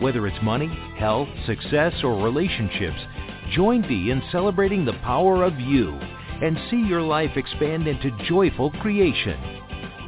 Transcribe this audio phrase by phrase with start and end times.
[0.00, 0.68] Whether it's money,
[0.98, 2.98] health, success, or relationships,
[3.52, 5.98] join Dee in celebrating the power of you
[6.42, 9.40] and see your life expand into joyful creation.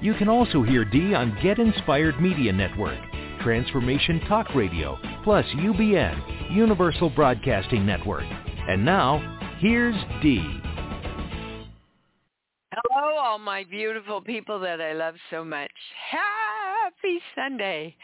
[0.00, 2.98] You can also hear Dee on Get Inspired Media Network,
[3.42, 8.24] Transformation Talk Radio, plus UBN, Universal Broadcasting Network.
[8.68, 9.18] And now,
[9.58, 10.60] here's Dee.
[12.72, 15.70] Hello, all my beautiful people that I love so much.
[16.10, 17.96] Happy Sunday.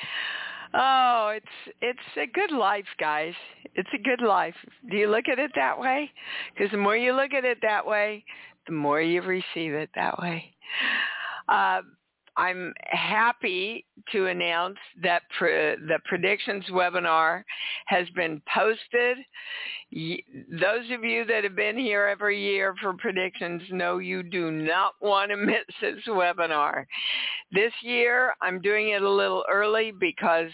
[0.75, 3.33] Oh, it's it's a good life, guys.
[3.75, 4.55] It's a good life.
[4.91, 6.11] Do you look at it that way?
[6.53, 8.25] Because the more you look at it that way,
[8.67, 10.45] the more you receive it that way.
[11.49, 11.81] Uh,
[12.37, 17.43] I'm happy to announce that pr- the predictions webinar
[17.87, 19.19] has been posted.
[19.93, 24.51] Y- those of you that have been here every year for predictions know you do
[24.51, 26.85] not want to miss this webinar.
[27.53, 30.51] This year I'm doing it a little early because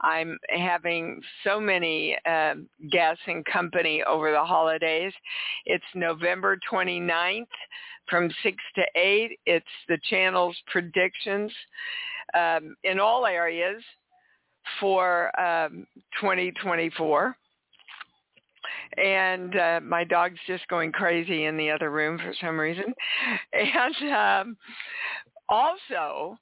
[0.00, 2.54] I'm having so many uh,
[2.90, 5.12] guests and company over the holidays.
[5.66, 7.46] It's November 29th
[8.08, 9.38] from 6 to 8.
[9.46, 11.52] It's the channel's predictions
[12.34, 13.82] um, in all areas
[14.80, 15.86] for um,
[16.20, 17.36] 2024.
[18.96, 22.92] And uh, my dog's just going crazy in the other room for some reason.
[23.52, 24.56] And um,
[25.48, 26.38] also,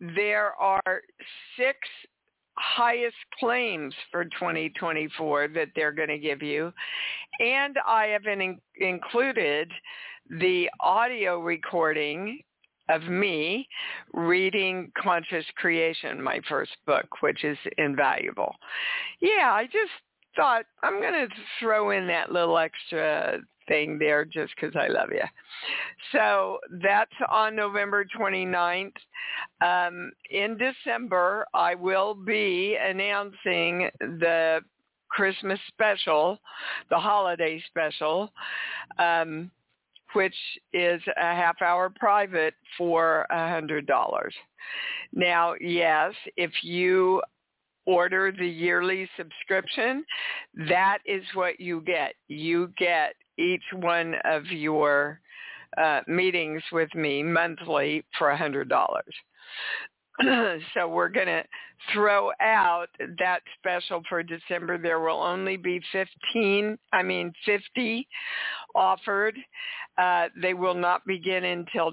[0.00, 1.02] there are
[1.56, 1.78] six
[2.54, 6.72] highest claims for 2024 that they're going to give you.
[7.40, 9.70] And I have in, included
[10.28, 12.40] the audio recording
[12.90, 13.68] of me
[14.12, 18.54] reading Conscious Creation, my first book, which is invaluable.
[19.20, 19.92] Yeah, I just
[20.36, 21.28] thought I'm going to
[21.58, 25.22] throw in that little extra thing there just because I love you.
[26.12, 28.92] So that's on November 29th.
[29.60, 34.60] Um, in December, I will be announcing the
[35.08, 36.38] Christmas special,
[36.88, 38.32] the holiday special.
[38.98, 39.50] Um,
[40.14, 40.34] which
[40.72, 44.34] is a half hour private for a hundred dollars.
[45.12, 47.22] Now, yes, if you
[47.86, 50.04] order the yearly subscription,
[50.68, 52.14] that is what you get.
[52.28, 55.20] You get each one of your
[55.78, 59.14] uh, meetings with me monthly for a hundred dollars.
[60.74, 61.42] so we're going to
[61.92, 62.88] throw out
[63.18, 64.78] that special for December.
[64.78, 68.06] There will only be 15, I mean 50
[68.74, 69.36] offered.
[69.98, 71.92] Uh, they will not begin until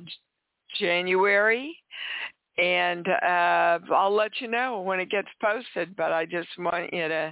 [0.79, 1.75] January.
[2.57, 7.07] And uh, I'll let you know when it gets posted, but I just want you
[7.07, 7.31] to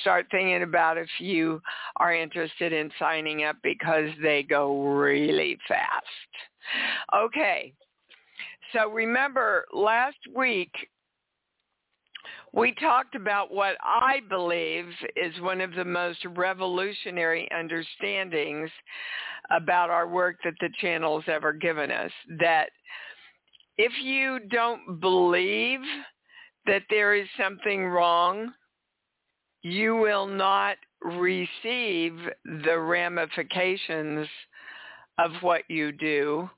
[0.00, 1.62] start thinking about if you
[1.98, 6.04] are interested in signing up because they go really fast.
[7.14, 7.72] Okay,
[8.74, 10.70] so remember last week
[12.52, 14.86] we talked about what I believe
[15.16, 18.70] is one of the most revolutionary understandings
[19.50, 22.12] about our work that the channel's ever given us.
[22.38, 22.68] That
[23.76, 25.80] if you don't believe
[26.66, 28.52] that there is something wrong,
[29.62, 34.28] you will not receive the ramifications
[35.18, 36.48] of what you do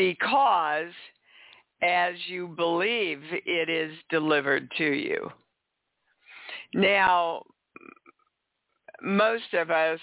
[0.00, 0.92] because
[1.82, 5.28] as you believe it is delivered to you.
[6.72, 7.42] Now,
[9.02, 9.98] most of us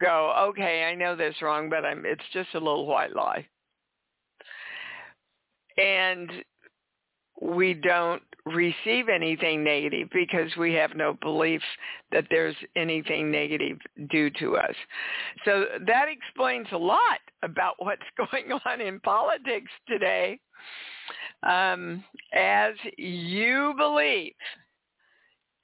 [0.00, 3.44] go, okay, I know this wrong, but I'm, it's just a little white lie.
[5.76, 6.30] And
[7.40, 11.62] we don't receive anything negative because we have no belief
[12.10, 13.78] that there's anything negative
[14.10, 14.74] due to us.
[15.44, 20.38] So that explains a lot about what's going on in politics today.
[21.42, 24.34] Um, as you believe,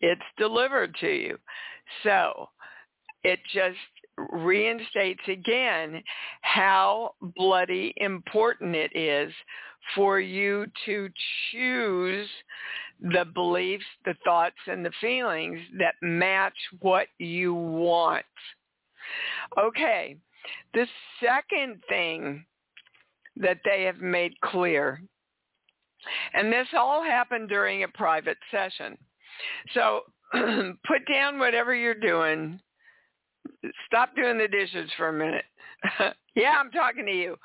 [0.00, 1.38] it's delivered to you.
[2.02, 2.48] So
[3.25, 3.76] it just
[4.32, 6.02] reinstates again
[6.42, 9.32] how bloody important it is
[9.94, 11.08] for you to
[11.50, 12.28] choose
[13.00, 18.25] the beliefs, the thoughts, and the feelings that match what you want.
[19.59, 20.17] Okay,
[20.75, 20.87] the
[21.25, 22.45] second thing
[23.37, 25.00] that they have made clear,
[26.35, 28.97] and this all happened during a private session.
[29.75, 30.03] So
[30.33, 32.61] put down whatever you're doing.
[33.87, 35.45] Stop doing the dishes for a minute.
[36.35, 37.37] yeah, I'm talking to you.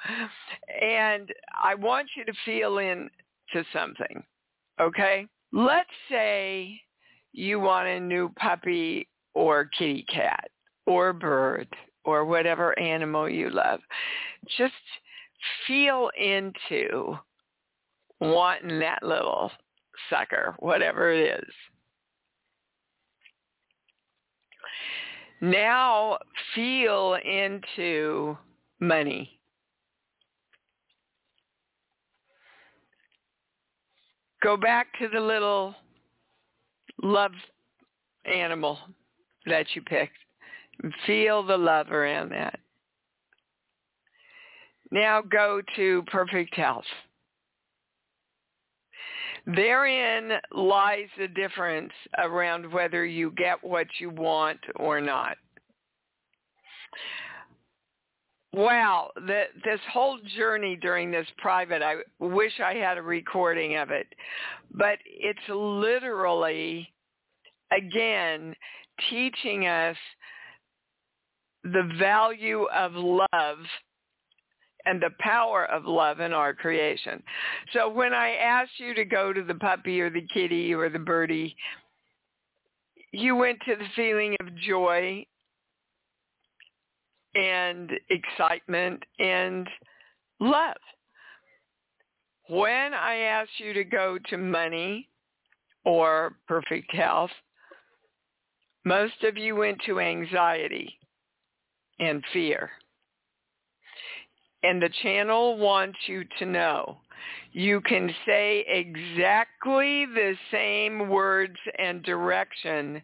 [0.81, 1.29] And
[1.61, 3.09] I want you to feel into
[3.71, 4.23] something.
[4.79, 5.27] Okay?
[5.55, 6.81] Let's say
[7.31, 10.49] you want a new puppy or kitty cat
[10.87, 11.67] or bird
[12.05, 13.79] or whatever animal you love.
[14.57, 14.73] Just
[15.67, 17.15] feel into
[18.19, 19.51] wanting that little
[20.09, 21.53] sucker, whatever it is.
[25.39, 26.17] Now
[26.55, 28.35] feel into
[28.79, 29.32] money.
[34.43, 35.73] Go back to the little
[37.01, 37.31] love
[38.25, 38.77] animal
[39.45, 40.17] that you picked.
[41.07, 42.59] Feel the love around that.
[44.91, 46.83] Now go to perfect health.
[49.45, 55.37] Therein lies the difference around whether you get what you want or not.
[58.53, 63.89] Wow, the, this whole journey during this private, I wish I had a recording of
[63.89, 64.05] it,
[64.71, 66.87] but it's literally,
[67.75, 68.55] again,
[69.09, 69.97] teaching us
[71.63, 73.57] the value of love
[74.85, 77.23] and the power of love in our creation.
[77.71, 80.99] So when I asked you to go to the puppy or the kitty or the
[80.99, 81.55] birdie,
[83.11, 85.25] you went to the feeling of joy
[87.35, 89.67] and excitement and
[90.39, 90.75] love.
[92.49, 95.09] When I asked you to go to money
[95.85, 97.31] or perfect health,
[98.85, 100.97] most of you went to anxiety
[101.99, 102.69] and fear.
[104.63, 106.97] And the channel wants you to know
[107.51, 113.01] you can say exactly the same words and direction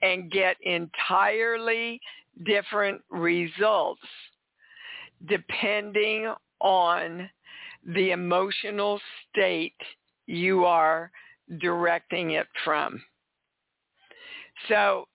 [0.00, 2.00] and get entirely
[2.44, 4.00] different results
[5.26, 7.28] depending on
[7.94, 9.00] the emotional
[9.30, 9.74] state
[10.26, 11.10] you are
[11.60, 13.02] directing it from.
[14.68, 15.06] So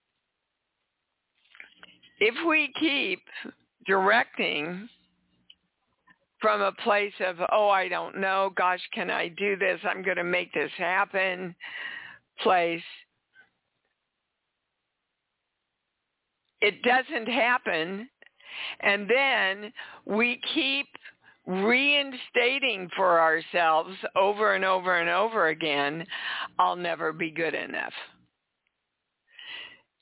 [2.19, 3.21] if we keep
[3.85, 4.87] directing
[6.39, 9.79] from a place of, oh, I don't know, gosh, can I do this?
[9.83, 11.55] I'm going to make this happen
[12.41, 12.81] place.
[16.63, 18.09] It doesn't happen.
[18.79, 19.73] And then
[20.05, 20.87] we keep
[21.45, 26.05] reinstating for ourselves over and over and over again,
[26.57, 27.91] I'll never be good enough.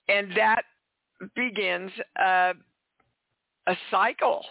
[0.08, 0.62] And that
[1.36, 2.54] begins a,
[3.66, 4.46] a cycle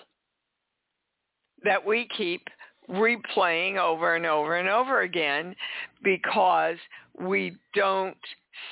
[1.62, 2.42] that we keep
[2.88, 5.54] replaying over and over and over again
[6.02, 6.76] because
[7.20, 8.16] we don't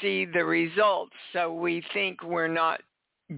[0.01, 1.13] see the results.
[1.33, 2.81] So we think we're not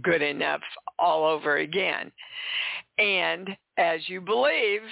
[0.02, 0.60] good enough
[0.98, 2.10] all over again.
[2.98, 4.82] And as you believe,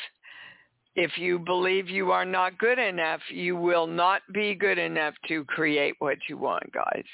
[0.97, 5.45] if you believe you are not good enough, you will not be good enough to
[5.45, 7.05] create what you want, guys.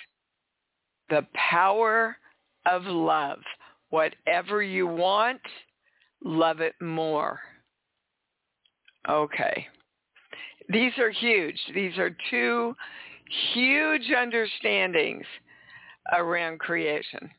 [1.11, 2.17] The power
[2.67, 3.41] of love.
[3.91, 5.41] Whatever you want,
[6.25, 7.39] love it more.
[9.09, 9.67] Okay.
[10.69, 11.59] These are huge.
[11.75, 12.75] These are two
[13.53, 15.27] huge understandings
[16.17, 17.31] around creation.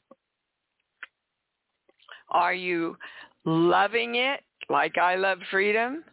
[2.36, 2.98] Are you
[3.46, 6.04] loving it like I love freedom?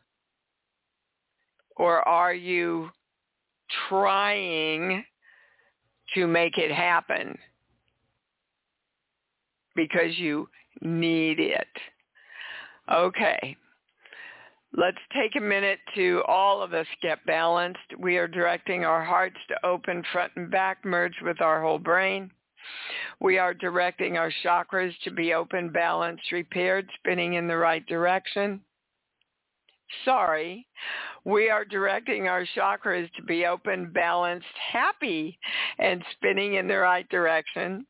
[1.76, 2.91] Or are you
[3.88, 5.05] trying
[6.14, 7.37] to make it happen
[9.75, 10.49] because you
[10.81, 11.67] need it?
[12.93, 13.57] Okay.
[14.75, 17.81] Let's take a minute to all of us get balanced.
[17.99, 22.31] We are directing our hearts to open front and back, merge with our whole brain.
[23.21, 28.61] We are directing our chakras to be open, balanced, repaired, spinning in the right direction.
[30.04, 30.66] Sorry.
[31.25, 35.38] We are directing our chakras to be open, balanced, happy,
[35.78, 37.87] and spinning in the right direction.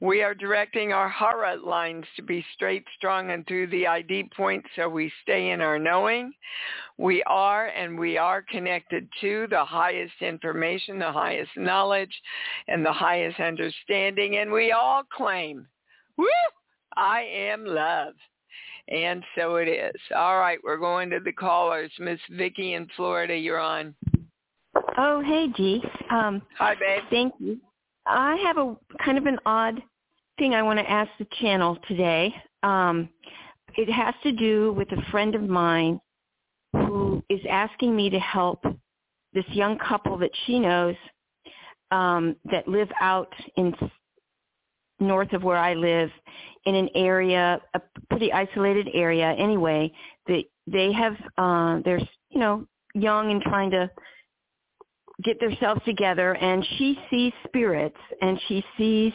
[0.00, 4.64] We are directing our hara lines to be straight, strong, and through the ID point
[4.76, 6.32] so we stay in our knowing.
[6.96, 12.14] We are and we are connected to the highest information, the highest knowledge,
[12.68, 14.38] and the highest understanding.
[14.38, 15.66] And we all claim,
[16.16, 16.26] woo,
[16.96, 18.14] I am love.
[18.88, 20.00] And so it is.
[20.16, 21.92] All right, we're going to the callers.
[21.98, 23.94] Miss Vicky in Florida, you're on.
[24.98, 25.82] Oh, hey, G.
[26.10, 27.02] Um, Hi, babe.
[27.10, 27.60] Thank you.
[28.06, 29.82] I have a kind of an odd
[30.38, 32.34] thing I want to ask the channel today.
[32.62, 33.08] Um,
[33.76, 36.00] it has to do with a friend of mine
[36.72, 38.64] who is asking me to help
[39.32, 40.96] this young couple that she knows
[41.90, 43.74] um, that live out in
[44.98, 46.10] north of where I live
[46.66, 47.80] in an area, a
[48.10, 49.90] pretty isolated area anyway,
[50.26, 53.90] that they have, uh, they're, you know, young and trying to
[55.22, 59.12] get themselves together and she sees spirits and she sees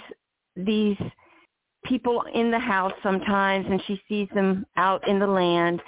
[0.55, 0.97] these
[1.85, 5.81] people in the house sometimes and she sees them out in the land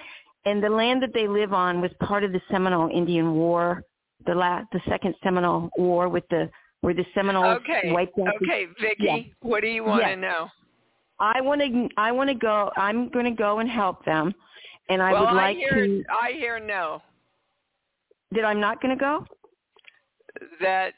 [0.48, 3.84] and the land that they live on was part of the Seminole Indian War,
[4.26, 7.92] the last, the second Seminole War with the where the Seminoles okay.
[7.92, 8.34] wiped out.
[8.42, 9.18] Okay, Vicky, yeah.
[9.42, 10.16] what do you want yeah.
[10.16, 10.48] to know?
[11.20, 11.90] I want to.
[11.98, 12.72] I want to go.
[12.78, 14.34] I'm going to go and help them,
[14.88, 16.04] and I well, would like I hear, to.
[16.10, 17.02] I hear no.
[18.32, 19.26] That I'm not going to go.
[20.62, 20.94] That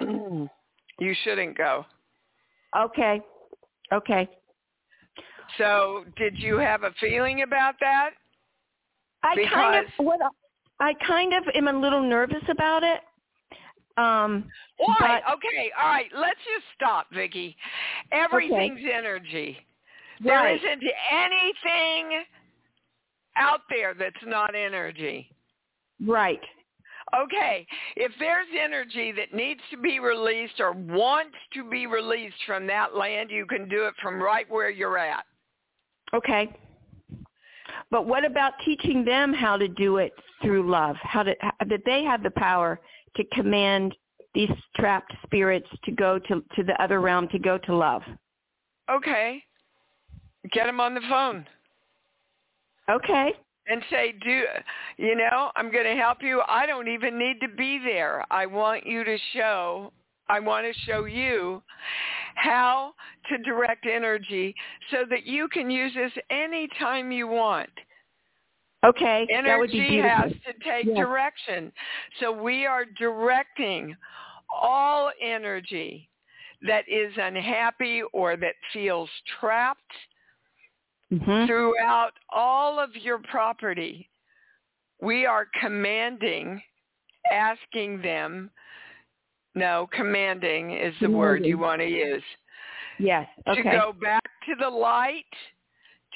[0.00, 1.84] you shouldn't go.
[2.76, 3.20] Okay.
[3.92, 4.28] Okay.
[5.58, 8.10] So, did you have a feeling about that?
[9.22, 9.52] I because...
[9.52, 10.20] kind of what
[10.80, 13.00] I kind of am a little nervous about it.
[13.96, 14.44] Um,
[14.76, 14.96] Why?
[14.98, 16.10] but, okay, all right.
[16.14, 17.56] Let's just stop, Vicky.
[18.12, 18.92] Everything's okay.
[18.92, 19.56] energy.
[20.22, 20.60] There right.
[20.62, 20.78] not
[21.10, 22.24] anything
[23.36, 25.30] out there that's not energy.
[26.04, 26.40] Right.
[27.14, 32.66] Okay, if there's energy that needs to be released or wants to be released from
[32.66, 35.24] that land, you can do it from right where you're at.
[36.12, 36.52] Okay.
[37.90, 40.96] But what about teaching them how to do it through love?
[41.00, 41.34] How to
[41.68, 42.80] that they have the power
[43.16, 43.94] to command
[44.34, 48.02] these trapped spirits to go to to the other realm to go to love.
[48.90, 49.42] Okay.
[50.52, 51.46] Get them on the phone.
[52.88, 53.32] Okay.
[53.68, 54.42] And say, do
[54.96, 55.50] you know?
[55.56, 56.42] I'm going to help you.
[56.46, 58.24] I don't even need to be there.
[58.30, 59.92] I want you to show.
[60.28, 61.62] I want to show you
[62.36, 62.94] how
[63.28, 64.54] to direct energy
[64.90, 67.70] so that you can use this anytime you want.
[68.84, 70.10] Okay, energy that would be beautiful.
[70.10, 71.72] has to take direction.
[72.20, 73.96] So we are directing
[74.52, 76.08] all energy
[76.62, 79.08] that is unhappy or that feels
[79.40, 79.80] trapped
[81.12, 81.46] mm-hmm.
[81.46, 84.08] throughout all of your property.
[85.00, 86.62] We are commanding,
[87.30, 88.50] asking them,
[89.54, 91.18] no, commanding is the commanding.
[91.18, 92.22] word you want to use.
[92.98, 93.62] Yes, okay.
[93.62, 95.24] To go back to the light,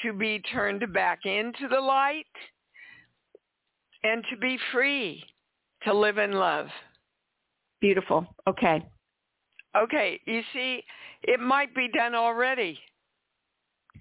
[0.02, 2.26] to be turned back into the light,
[4.02, 5.23] and to be free
[5.85, 6.68] to live in love.
[7.80, 8.26] Beautiful.
[8.47, 8.85] Okay.
[9.76, 10.82] Okay, you see,
[11.23, 12.78] it might be done already.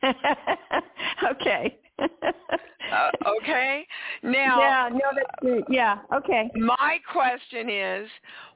[1.32, 1.77] okay.
[2.00, 3.86] uh, okay.
[4.24, 4.60] Now.
[4.60, 4.89] Yeah.
[4.91, 5.00] No.
[5.15, 5.63] That's.
[5.70, 6.00] Yeah.
[6.13, 6.50] Okay.
[6.56, 8.10] My question is,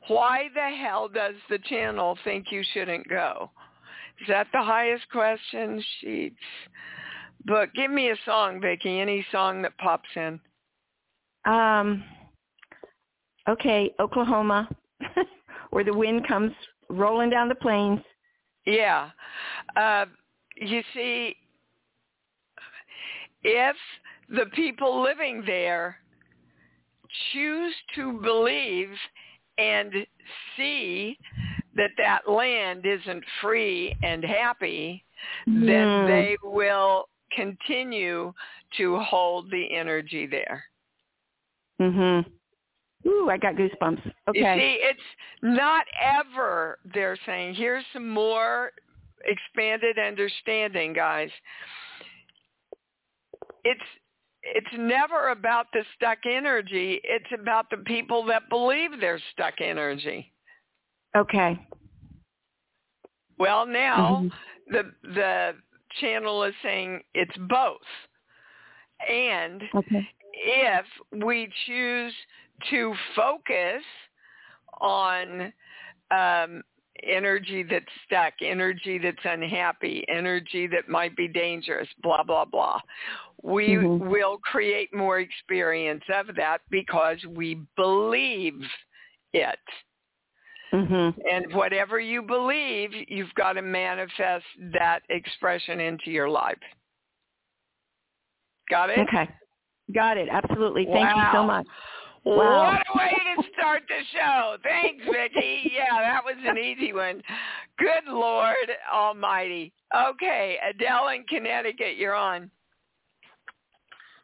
[0.08, 3.52] why the hell does the channel think you shouldn't go?
[4.22, 6.36] Is that the highest question sheets?
[7.46, 9.00] But give me a song, Vicky.
[9.00, 10.40] Any song that pops in.
[11.46, 12.04] Um.
[13.50, 14.70] Okay, Oklahoma,
[15.72, 16.54] where the wind comes
[16.90, 18.00] rolling down the plains.
[18.66, 19.10] Yeah.
[19.76, 20.06] Uh,
[20.56, 21.36] you see,
[23.44, 23.76] if
[24.30, 25.98] the people living there
[27.32, 28.90] choose to believe
[29.58, 29.94] and
[30.58, 31.18] see
[31.76, 35.04] that that land isn't free and happy,
[35.48, 35.66] mm.
[35.66, 38.34] then they will continue
[38.78, 40.64] to hold the energy there.
[41.80, 42.26] Mhm.
[43.06, 44.12] Ooh, I got goosebumps.
[44.30, 44.40] Okay.
[44.40, 45.00] You see, it's
[45.42, 48.72] not ever they're saying, here's some more
[49.26, 51.30] expanded understanding, guys.
[53.64, 53.82] It's
[54.44, 57.00] it's never about the stuck energy.
[57.04, 60.32] It's about the people that believe they're stuck energy.
[61.16, 61.58] Okay.
[63.38, 64.74] Well, now mm-hmm.
[64.74, 65.52] the the
[66.02, 67.78] channel is saying it's both.
[69.10, 70.08] And okay.
[70.34, 70.86] if
[71.26, 72.14] we choose
[72.70, 73.84] to focus
[74.80, 75.54] on
[76.12, 76.64] um,
[77.06, 82.80] energy that's stuck, energy that's unhappy, energy that might be dangerous, blah, blah, blah.
[83.42, 84.10] We mm-hmm.
[84.10, 88.62] will create more experience of that because we believe
[89.34, 89.60] it.
[90.74, 91.20] Mm-hmm.
[91.32, 96.58] And whatever you believe, you've got to manifest that expression into your life.
[98.70, 99.00] Got it?
[99.00, 99.30] Okay.
[99.94, 100.30] Got it.
[100.32, 100.86] Absolutely.
[100.86, 101.16] Thank wow.
[101.16, 101.68] you so much.
[102.26, 102.72] Wow.
[102.72, 104.58] What a way to start the show.
[104.64, 105.72] Thanks, Vicki.
[105.76, 107.22] Yeah, that was an easy one.
[107.78, 108.56] Good Lord
[108.92, 109.74] Almighty.
[109.96, 112.50] Okay, Adele in Connecticut, you're on.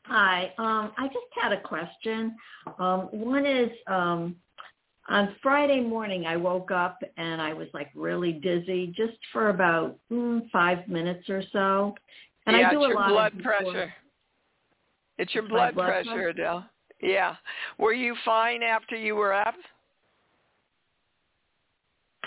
[0.05, 0.53] Hi.
[0.57, 2.35] Um, I just had a question.
[2.79, 4.35] Um, one is um,
[5.09, 9.97] on Friday morning, I woke up and I was like really dizzy, just for about
[10.11, 11.95] mm, five minutes or so.
[12.45, 13.93] And yeah, I do it's a your lot blood of pressure.
[15.17, 16.27] It's your blood, blood pressure, pressure?
[16.29, 16.65] Adele.
[17.01, 17.35] Yeah.
[17.77, 19.55] Were you fine after you were up?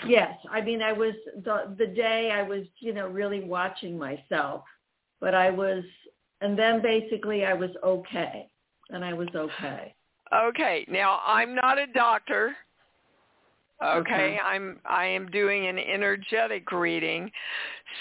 [0.07, 1.13] Yes, I mean I was
[1.43, 4.63] the the day I was you know really watching myself,
[5.21, 5.83] but I was,
[6.41, 8.49] and then basically I was okay,
[8.89, 9.95] and I was okay.
[10.33, 10.85] Okay.
[10.89, 12.55] Now I'm not a doctor.
[13.81, 14.39] Okay, Okay.
[14.43, 17.31] I'm I am doing an energetic reading.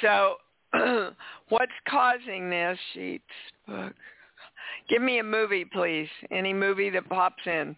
[0.01, 0.37] So
[1.51, 3.25] what's causing this sheets
[3.67, 3.95] book?
[4.89, 6.09] Give me a movie, please.
[6.31, 7.77] Any movie that pops in.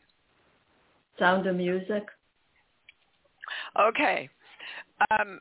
[1.19, 2.05] Sound of Music.
[3.81, 4.29] Okay.
[5.11, 5.41] Um,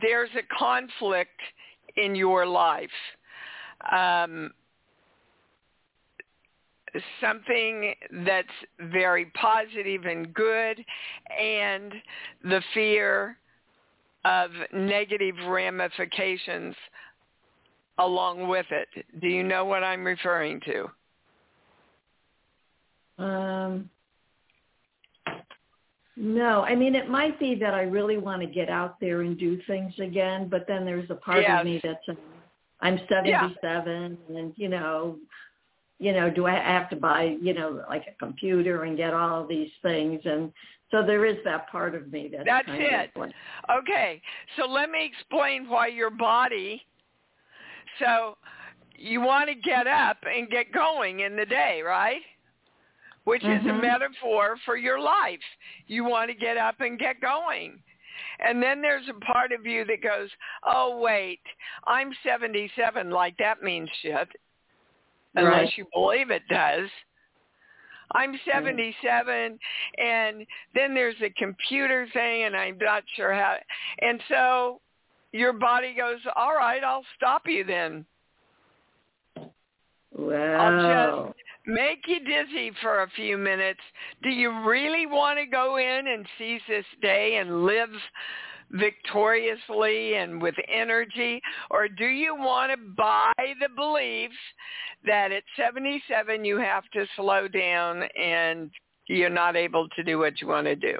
[0.00, 1.40] there's a conflict
[1.96, 2.88] in your life.
[3.90, 4.50] Um,
[7.20, 8.48] something that's
[8.92, 10.84] very positive and good
[11.40, 11.92] and
[12.44, 13.38] the fear
[14.24, 16.74] of negative ramifications
[18.06, 18.88] along with it.
[19.20, 20.90] Do you know what I'm referring to?
[23.18, 23.90] Um,
[26.16, 29.38] no, I mean it might be that I really want to get out there and
[29.38, 31.60] do things again, but then there's a part Yes.
[31.60, 32.16] of me that's um,
[32.80, 35.18] I'm 77 and you know,
[35.98, 39.46] you know, do I have to buy, you know, like a computer and get all
[39.46, 40.52] these things and
[40.90, 43.10] so there is that part of me that's That's it.
[43.16, 43.32] like,
[43.78, 44.20] Okay,
[44.56, 46.82] so let me explain why your body.
[47.98, 48.36] So
[48.96, 52.22] you want to get up and get going in the day, right?
[53.24, 53.80] Which is a Mhm.
[53.80, 55.42] metaphor for your life.
[55.86, 57.82] You want to get up and get going.
[58.40, 60.30] And then there's a part of you that goes,
[60.64, 61.40] oh, wait,
[61.84, 64.28] I'm 77, like that means shit,
[65.34, 65.78] unless Right.
[65.78, 66.90] you believe it does.
[68.14, 69.58] I'm 77
[69.96, 73.56] and then there's a computer thing and I'm not sure how
[74.00, 74.82] and so
[75.32, 78.06] your body goes, "All right, I'll stop you then.
[80.12, 81.34] wow.
[81.66, 83.80] Make you dizzy for a few minutes.
[84.22, 87.90] Do you really want to go in and seize this day and live
[88.70, 94.30] victoriously and with energy or do you want to buy the belief
[95.04, 98.70] that at 77 you have to slow down and
[99.06, 100.98] you're not able to do what you want to do.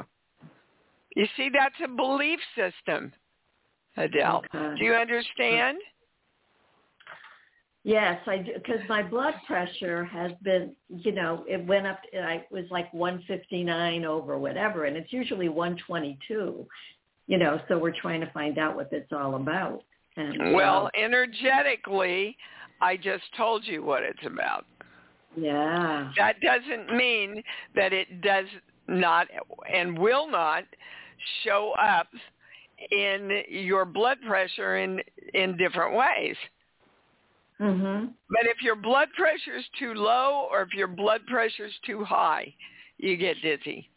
[1.15, 3.13] You see, that's a belief system,
[3.97, 4.43] Adele.
[4.55, 4.79] Okay.
[4.79, 5.79] Do you understand?
[7.85, 12.01] Yes, I do because my blood pressure has been, you know, it went up.
[12.15, 16.67] I was like 159 over whatever, and it's usually 122.
[17.29, 19.83] You know, so we're trying to find out what it's all about.
[20.17, 22.37] And Well, uh, energetically,
[22.81, 24.67] I just told you what it's about.
[25.37, 27.43] yeah, That doesn't mean
[27.75, 28.47] that it does
[28.89, 29.29] not
[29.73, 30.65] and will not
[31.45, 32.09] show up
[32.91, 35.01] in your blood pressure in
[35.35, 36.37] in different ways.
[37.61, 41.79] mhm, But if your blood pressure is too low or if your blood pressure is
[41.87, 42.55] too high,
[42.99, 43.89] you get dizzy.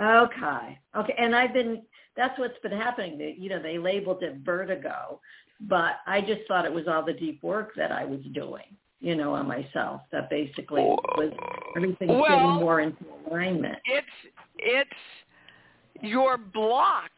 [0.00, 1.14] okay, okay.
[1.18, 1.82] And I've been.
[2.16, 3.36] That's what's been happening.
[3.38, 5.20] You know, they labeled it vertigo,
[5.60, 8.76] but I just thought it was all the deep work that I was doing.
[9.00, 10.02] You know, on myself.
[10.12, 11.32] That basically was
[11.76, 13.78] everything Well- getting more into alignment.
[13.86, 14.06] It's
[14.58, 14.90] it's
[16.02, 17.10] your block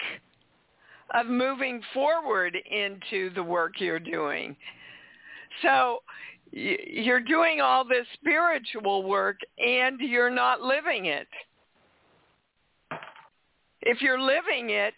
[1.14, 4.56] of moving forward into the work you're doing.
[5.62, 5.98] So
[6.52, 11.28] you're doing all this spiritual work and you're not living it.
[13.82, 14.94] If you're living it,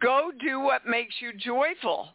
[0.00, 2.08] go do what makes you joyful.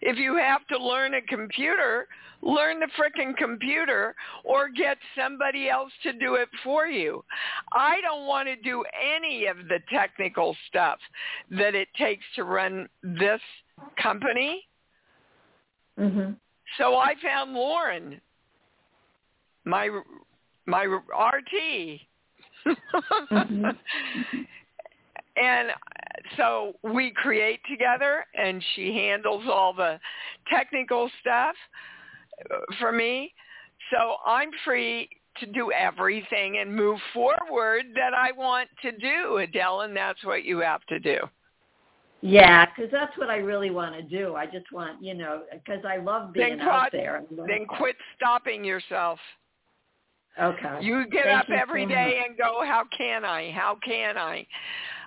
[0.00, 2.08] If you have to learn a computer,
[2.42, 7.24] learn the frickin' computer or get somebody else to do it for you.
[7.72, 8.84] I don't want to do
[9.16, 10.98] any of the technical stuff
[11.50, 13.40] that it takes to run this
[14.00, 14.66] company.
[15.98, 16.38] Mhm.
[16.76, 18.20] So I found Lauren,
[19.64, 19.88] my
[20.66, 22.06] my RT.
[23.30, 23.76] Mhm.
[25.40, 25.68] And
[26.36, 29.98] so we create together and she handles all the
[30.50, 31.54] technical stuff
[32.50, 33.32] uh, for me.
[33.90, 35.08] So I'm free
[35.40, 40.44] to do everything and move forward that I want to do, Adele, and that's what
[40.44, 41.18] you have to do.
[42.20, 44.34] Yeah, because that's what I really want to do.
[44.34, 47.22] I just want, you know, because I love being Then out quit- there.
[47.46, 49.20] Then quit stopping yourself.
[50.40, 50.78] Okay.
[50.80, 52.28] You get Thank up you every so day much.
[52.28, 53.50] and go, how can I?
[53.50, 54.46] How can I?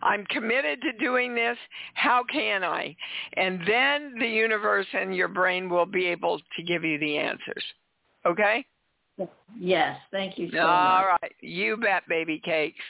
[0.02, 1.58] I'm committed to doing this.
[1.94, 2.96] How can I?
[3.38, 7.63] And then the universe and your brain will be able to give you the answers.
[8.26, 8.65] Okay?
[9.58, 11.22] Yes, thank you so All much.
[11.22, 11.32] right.
[11.41, 12.84] You bet, baby cakes.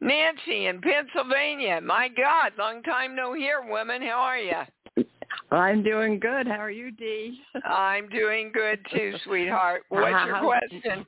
[0.00, 1.80] Nancy in Pennsylvania.
[1.80, 4.02] My God, long time no hear, woman.
[4.02, 5.04] How are you?
[5.50, 6.46] I'm doing good.
[6.46, 7.40] How are you, Dee?
[7.64, 9.82] I'm doing good too, sweetheart.
[9.88, 10.44] What's your uh-huh.
[10.44, 11.06] question?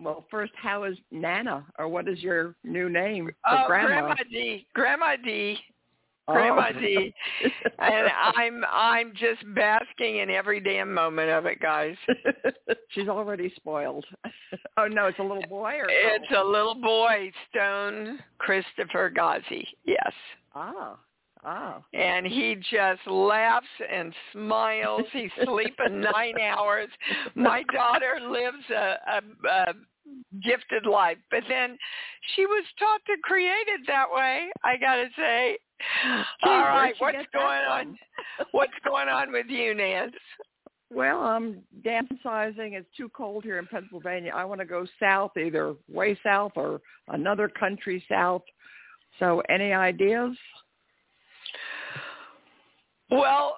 [0.00, 3.88] Well, first, how is Nana, or what is your new name for Oh, Grandma?
[3.88, 4.66] Grandma D.
[4.74, 5.58] Grandma D.
[6.28, 6.32] Oh.
[6.34, 7.12] Grandma D.
[7.80, 11.96] And I'm I'm just basking in every damn moment of it, guys.
[12.90, 14.04] She's already spoiled.
[14.76, 19.66] oh no, it's a little boy or It's a little boy, Stone Christopher Ghazi.
[19.84, 20.12] Yes.
[20.54, 20.98] ah
[21.44, 21.82] ah.
[21.92, 25.02] and he just laughs and smiles.
[25.12, 26.88] He's sleeping nine hours.
[27.34, 29.74] My daughter lives a, a, a
[30.42, 31.78] gifted life, but then
[32.34, 34.48] she was taught to create it that way.
[34.64, 35.58] I gotta say.
[36.42, 37.98] All right, what's going on?
[38.52, 40.14] What's going on with you, Nance?
[40.92, 42.72] Well, I'm downsizing.
[42.72, 44.32] It's too cold here in Pennsylvania.
[44.34, 48.42] I want to go south, either way south or another country south.
[49.18, 50.36] So, any ideas?
[53.10, 53.56] Well,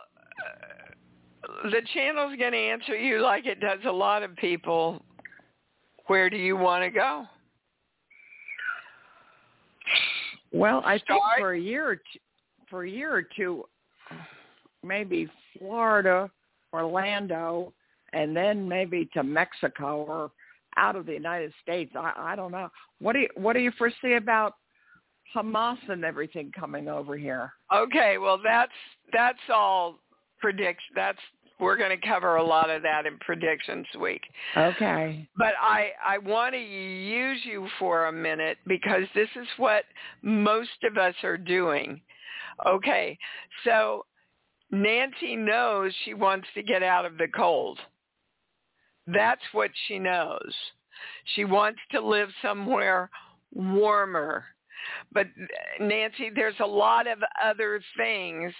[1.64, 5.02] the channel's going to answer you like it does a lot of people.
[6.06, 7.24] Where do you want to go?
[10.52, 12.18] Well, I think Start- for a year or two,
[12.68, 13.64] for a year or two,
[14.82, 16.30] maybe Florida,
[16.72, 17.72] Orlando,
[18.12, 20.30] and then maybe to Mexico or
[20.76, 21.92] out of the United States.
[21.96, 22.68] I, I don't know.
[23.00, 24.54] What do you What do you foresee about
[25.34, 27.52] Hamas and everything coming over here?
[27.74, 28.72] Okay, well that's
[29.12, 29.98] that's all
[30.40, 30.80] predict.
[30.94, 31.18] That's
[31.60, 34.22] we're going to cover a lot of that in predictions week.
[34.56, 35.28] Okay.
[35.36, 39.84] But I I want to use you for a minute because this is what
[40.22, 42.00] most of us are doing.
[42.66, 43.16] Okay,
[43.64, 44.04] so
[44.70, 47.78] Nancy knows she wants to get out of the cold.
[49.06, 50.54] That's what she knows.
[51.34, 53.10] She wants to live somewhere
[53.52, 54.44] warmer.
[55.12, 55.26] But
[55.80, 58.52] Nancy, there's a lot of other things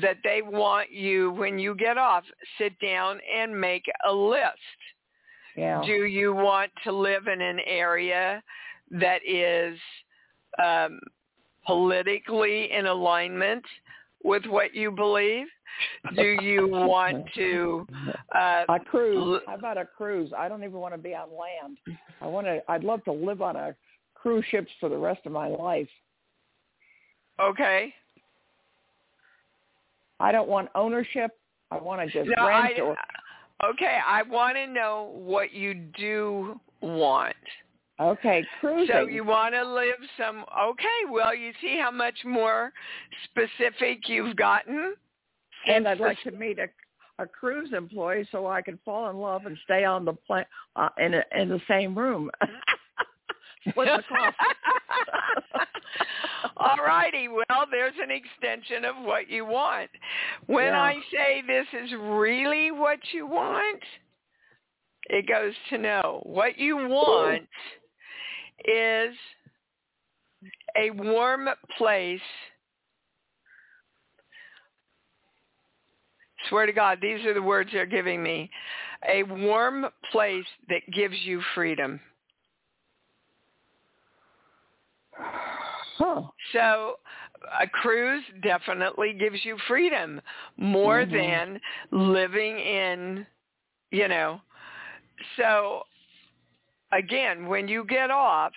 [0.00, 2.24] that they want you when you get off,
[2.58, 4.58] sit down and make a list.
[5.56, 5.82] Yeah.
[5.84, 8.42] Do you want to live in an area
[8.90, 9.78] that is
[10.62, 11.00] um,
[11.66, 13.64] politically in alignment
[14.24, 15.46] with what you believe?
[16.14, 17.86] Do you want to?
[18.34, 19.42] Uh, a cruise.
[19.46, 20.32] How about a cruise?
[20.36, 21.76] I don't even want to be on land.
[22.22, 22.62] I want to.
[22.66, 23.74] I'd love to live on a
[24.22, 25.88] cruise ships for the rest of my life.
[27.40, 27.92] okay.
[30.20, 31.32] I don't want ownership.
[31.72, 32.96] I want to just No, rent I, or
[33.70, 33.98] okay.
[34.06, 37.34] I want to know what you do want.
[38.00, 38.94] okay cruising.
[38.94, 40.44] So you want to live some?
[40.70, 41.10] Okay.
[41.10, 42.72] Well, you see how much more
[43.24, 44.94] specific you've gotten.
[45.66, 46.68] and I'd like to meet a
[47.18, 50.88] a cruise employee so I can fall in love and stay on the plane uh,
[50.98, 52.30] in a, in the same room.
[53.66, 53.72] The.
[56.56, 57.28] All righty.
[57.28, 59.90] Well, there's an extension of what you want.
[60.46, 60.82] When Yeah.
[60.82, 63.82] I say this is really what you want,
[65.08, 67.48] it goes to know what you want
[68.64, 69.14] is
[70.76, 71.48] a warm
[71.78, 72.20] place.
[76.48, 78.50] Swear to God, these are the words they're giving me.
[79.08, 82.00] A warm place that gives you freedom.
[85.98, 86.22] Huh.
[86.52, 86.96] So
[87.60, 90.20] a cruise definitely gives you freedom
[90.56, 91.12] more Mhm.
[91.12, 93.26] than living in,
[93.90, 94.40] you know.
[95.36, 95.86] So
[96.92, 98.52] again, when you get off,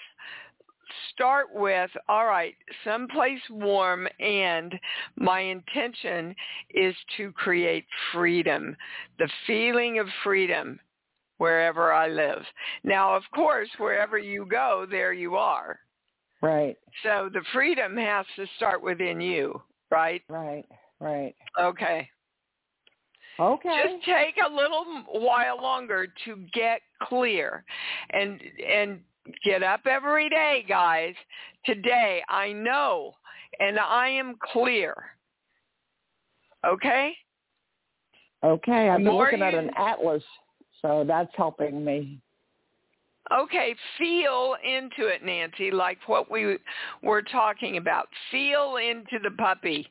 [1.12, 4.80] start with, all right, someplace warm and
[5.15, 6.36] my intention
[6.69, 8.75] is to create freedom,
[9.17, 10.80] the feeling of freedom
[11.38, 12.43] wherever I live.
[12.84, 15.80] Now, of course, wherever you go, there you are.
[16.41, 16.78] Right.
[17.04, 20.21] So the freedom has to start within you, right?
[20.30, 20.65] Right.
[21.00, 21.36] Right.
[21.60, 22.10] Okay.
[23.39, 23.84] Okay.
[23.84, 27.65] Just take a little while longer to get clear
[28.12, 29.00] and and
[29.43, 31.15] get up every day, guys.
[31.65, 33.13] Today I know
[33.60, 34.95] and I am clear.
[36.65, 37.15] Okay?
[38.43, 38.89] okay.
[38.89, 40.24] I've been more looking at an atlas,
[40.82, 42.19] so that's helping me.
[43.31, 46.57] Okay, feel into it, Nancy, like what we
[47.01, 48.07] were talking about.
[48.31, 49.89] Feel into the puppy.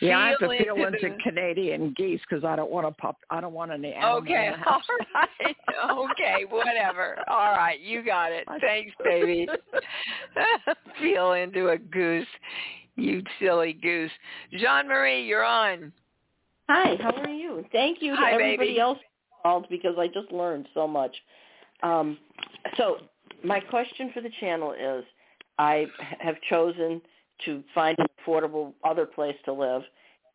[0.00, 2.86] Yeah, I have to feel feel into into the- Canadian geese because I don't want
[2.86, 3.16] to pup.
[3.30, 4.82] I don't want any animal Okay, in the all house.
[5.14, 5.56] right.
[6.10, 7.18] Okay, whatever.
[7.28, 8.46] All right, you got it.
[8.60, 9.48] Thanks, baby.
[11.00, 12.26] Feel into a goose,
[12.96, 14.10] you silly goose.
[14.52, 15.92] Jean Marie, you're on.
[16.68, 17.64] Hi, how are you?
[17.72, 18.80] Thank you to Hi, everybody baby.
[18.80, 18.98] else
[19.46, 21.14] called because I just learned so much.
[21.82, 22.18] Um,
[22.76, 22.96] so
[23.44, 25.04] my question for the channel is,
[25.58, 25.86] I
[26.18, 27.00] have chosen
[27.44, 29.82] to find an affordable other place to live,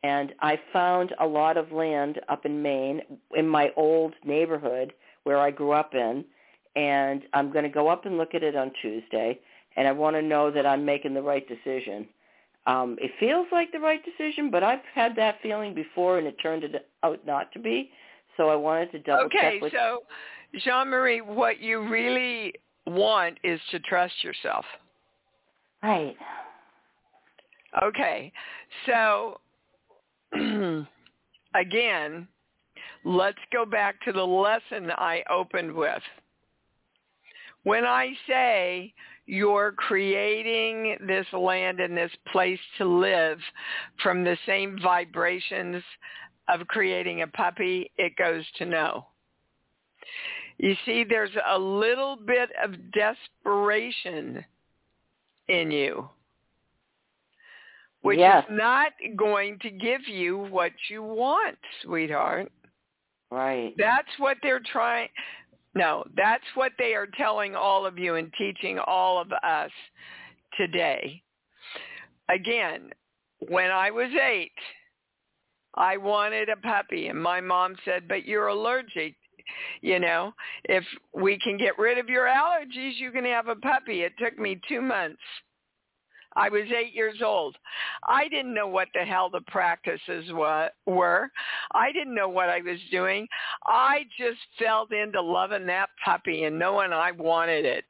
[0.03, 3.01] and I found a lot of land up in Maine
[3.35, 4.93] in my old neighborhood
[5.23, 6.23] where I grew up in,
[6.75, 9.39] and I'm going to go up and look at it on Tuesday,
[9.75, 12.07] and I want to know that I'm making the right decision.
[12.65, 16.37] Um, it feels like the right decision, but I've had that feeling before, and it
[16.41, 16.63] turned
[17.03, 17.91] out not to be.
[18.37, 19.73] So I wanted to double Okay, check with.
[19.73, 20.03] so
[20.59, 22.53] Jean Marie, what you really
[22.85, 24.65] want is to trust yourself.
[25.83, 26.15] Right.
[27.81, 28.31] Okay,
[28.85, 29.39] so
[31.55, 32.27] again,
[33.05, 36.01] let's go back to the lesson I opened with.
[37.63, 38.93] When I say
[39.25, 43.39] you're creating this land and this place to live
[44.03, 45.83] from the same vibrations
[46.51, 49.07] of creating a puppy, it goes to no.
[50.57, 54.43] You see, there's a little bit of desperation
[55.47, 56.09] in you
[58.01, 58.45] which Yes.
[58.45, 62.51] is not going to give you what you want, sweetheart.
[63.29, 63.73] Right.
[63.77, 65.09] That's what they're trying.
[65.73, 69.71] No, that's what they are telling all of you and teaching all of us
[70.57, 71.21] today.
[72.27, 72.91] Again,
[73.47, 74.51] when I was eight,
[75.75, 79.15] I wanted a puppy, and my mom said, "But you're allergic."
[79.81, 80.33] You know,
[80.65, 84.03] if we can get rid of your allergies, you can have a puppy.
[84.03, 85.21] It took me two months.
[86.35, 87.57] I was eight years old.
[88.07, 91.31] I didn't know what the hell the practices were.
[91.73, 93.27] I didn't know what I was doing.
[93.65, 97.85] I just fell into loving that puppy and knowing I wanted it.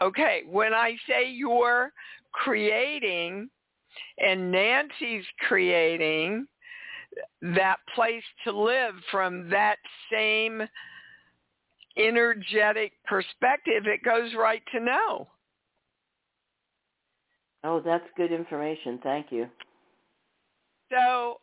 [0.00, 1.92] Okay, when I say you're
[2.32, 3.50] creating
[4.18, 6.46] and Nancy's creating
[7.42, 9.76] that place to live from that
[10.12, 10.62] same
[11.96, 15.28] energetic perspective, it goes right to know.
[17.64, 18.98] Oh, that's good information.
[19.02, 19.46] Thank you.
[20.90, 21.40] So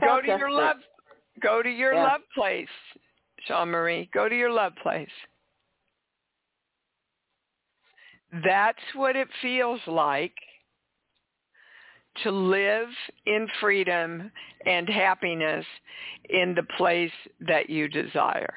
[0.00, 0.76] go to your love
[1.40, 2.04] go to your Yeah.
[2.04, 2.68] love place,
[3.46, 4.06] Jean Marie.
[4.12, 5.10] Go to your love place.
[8.44, 10.36] That's what it feels like
[12.22, 12.88] to live
[13.26, 14.30] in freedom
[14.66, 15.64] and happiness
[16.28, 17.12] in the place
[17.46, 18.54] that you desire.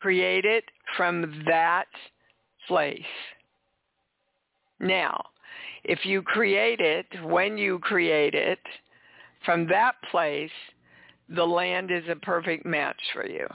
[0.00, 0.64] Create it
[0.96, 1.88] from that
[2.68, 3.00] place.
[4.78, 5.22] Now,
[5.84, 8.60] if you create it, when you create it,
[9.44, 10.50] from that place,
[11.28, 13.46] the land is a perfect match for you.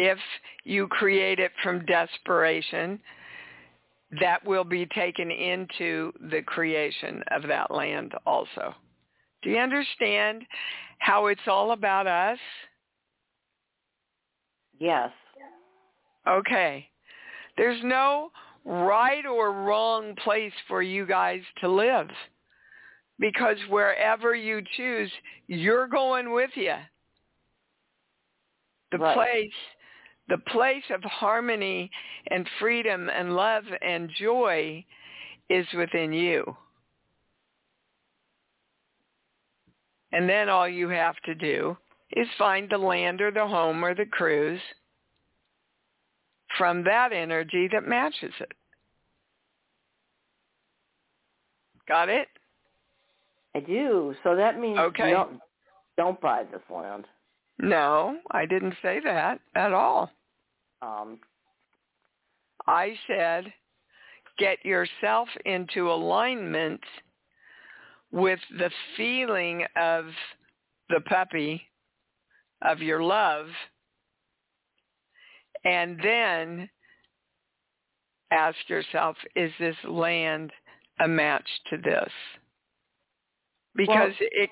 [0.00, 0.18] If
[0.62, 3.00] you create it from desperation,
[4.20, 8.76] that will be taken into the creation of that land also.
[9.42, 10.44] Do you understand
[11.00, 12.38] how it's all about us?
[14.78, 15.10] Yes.
[16.28, 16.88] Okay.
[17.56, 18.30] There's no
[18.64, 22.08] right or wrong place for you guys to live
[23.18, 25.10] because wherever you choose,
[25.48, 26.76] you're going with you.
[28.92, 29.14] The Right.
[29.14, 29.54] place,
[30.28, 31.90] the place of harmony
[32.30, 34.84] and freedom and love and joy
[35.48, 36.56] is within you.
[40.12, 41.76] And then all you have to do
[42.12, 44.60] is find the land or the home or the cruise
[46.56, 48.52] from that energy that matches it.
[51.86, 52.28] Got it?
[53.54, 54.14] I do.
[54.22, 55.10] So that means Okay.
[55.10, 55.40] don't,
[55.96, 57.04] don't buy this land.
[57.58, 60.10] No, I didn't say that at all.
[60.82, 61.18] Um,
[62.66, 63.52] I said
[64.38, 66.80] get yourself into alignment
[68.10, 70.06] with the feeling of
[70.88, 71.62] the puppy,
[72.62, 73.46] of your love,
[75.64, 76.70] and then
[78.30, 80.50] ask yourself, is this land
[81.00, 82.10] a match to this?
[83.74, 84.50] Because it,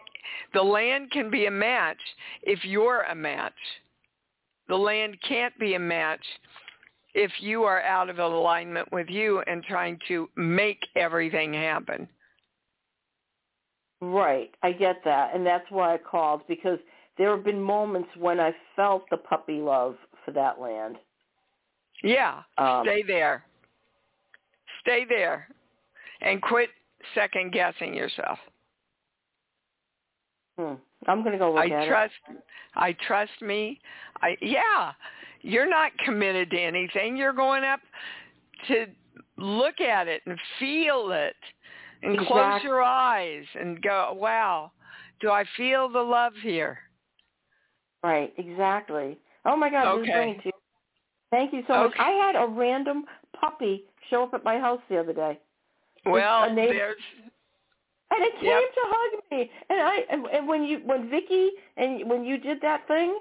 [0.53, 1.99] the land can be a match
[2.43, 3.53] if you're a match.
[4.69, 6.25] The land can't be a match
[7.15, 12.09] if you are out of alignment with you and trying to make everything happen.
[14.01, 14.51] right.
[14.63, 15.35] I get that.
[15.35, 16.79] And that's why I called because
[17.17, 20.97] there have been moments when I felt the puppy love for that land.
[22.03, 23.45] Yeah, Um, stay there.
[24.83, 25.49] Stay there
[26.21, 26.69] and quit
[27.15, 28.39] second guessing yourself.
[30.59, 30.75] Hmm.
[31.07, 32.37] I'm going to go look I at trust it.
[32.75, 33.81] I trust me.
[34.23, 34.93] I yeah.
[35.43, 37.17] You're not committed to anything.
[37.17, 37.81] You're going up
[38.69, 38.87] to
[39.37, 41.37] look at it and feel it
[42.03, 44.73] and close your eyes and go, "Wow,
[45.21, 46.79] do I feel the love here?"
[48.03, 49.19] Right, exactly.
[49.45, 50.41] Oh my God, Okay.
[50.43, 50.51] to
[51.31, 51.93] Thank you so much.
[51.93, 52.03] Okay.
[52.03, 53.05] I had a random
[53.39, 55.39] puppy show up at my house the other day,
[56.05, 56.97] Well, there's
[58.11, 58.75] and it came Yep.
[58.75, 59.51] to hug me.
[59.69, 63.19] And I and, and when you when Vicky and when you did that thing,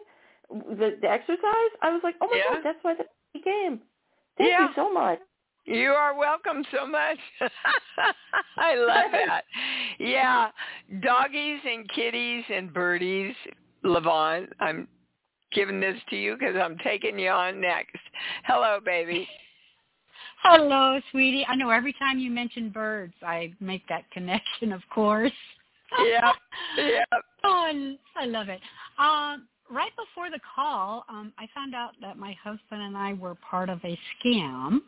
[0.50, 2.56] the the exercise, I was like, oh my Yeah.
[2.56, 3.06] God, that's why the
[3.42, 3.82] came.
[4.38, 4.68] Thank Yeah.
[4.68, 5.20] you so much.
[5.66, 7.18] You are welcome so much.
[8.58, 9.44] I love that.
[10.00, 10.50] Yeah,
[11.02, 13.34] doggies and kitties and birdies,
[13.84, 14.48] Levon.
[14.60, 14.88] I'm
[15.52, 17.98] giving this to you because I'm taking you on next.
[18.44, 19.28] Hello, baby.
[20.48, 21.44] Hello, sweetie.
[21.50, 25.32] I know every time you mention birds, I make that connection, of course.
[25.98, 26.36] Yep,
[26.78, 27.08] yep.
[27.44, 28.60] Oh, I, I love it.
[29.00, 33.34] Um, right before the call, um, I found out that my husband and I were
[33.34, 34.82] part of a scam,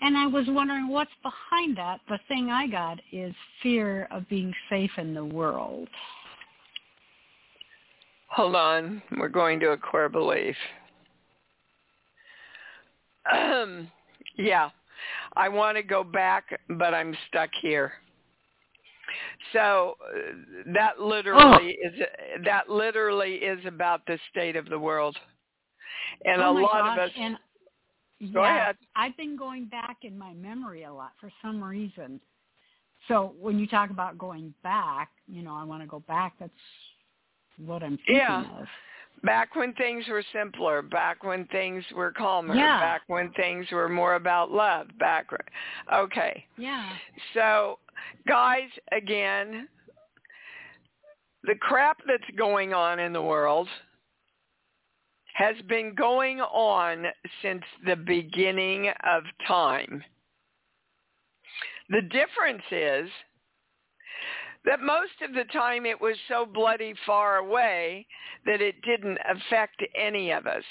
[0.00, 2.00] and I was wondering what's behind that.
[2.08, 5.88] The thing I got is fear of being safe in the world.
[8.30, 9.00] Hold on.
[9.16, 10.56] We're going to a core belief.
[13.32, 13.88] Um,
[14.36, 14.70] yeah,
[15.36, 17.92] I want to go back, but I'm stuck here.
[19.52, 21.92] So uh, that literally is
[22.44, 25.16] that literally is about the state of the world,
[26.24, 27.10] and oh a lot gosh, of us.
[27.18, 27.36] And,
[28.32, 28.76] Go yeah, ahead.
[28.94, 32.20] I've been going back in my memory a lot for some reason.
[33.08, 36.34] So when you talk about going back, you know, I want to go back.
[36.38, 36.52] That's
[37.58, 38.44] what I'm thinking Yeah.
[38.60, 38.66] of.
[39.22, 42.80] Back when things were simpler, back when things were calmer, Yeah.
[42.80, 45.28] back when things were more about love, back
[45.92, 46.46] okay.
[46.56, 46.96] Yeah.
[47.32, 47.78] So,
[48.26, 49.68] guys, again,
[51.44, 53.68] the crap that's going on in the world
[55.34, 57.06] has been going on
[57.42, 60.04] since the beginning of time.
[61.88, 63.10] The difference is
[64.64, 68.06] that most of the time it was so bloody far away
[68.46, 70.64] that it didn't affect any of us.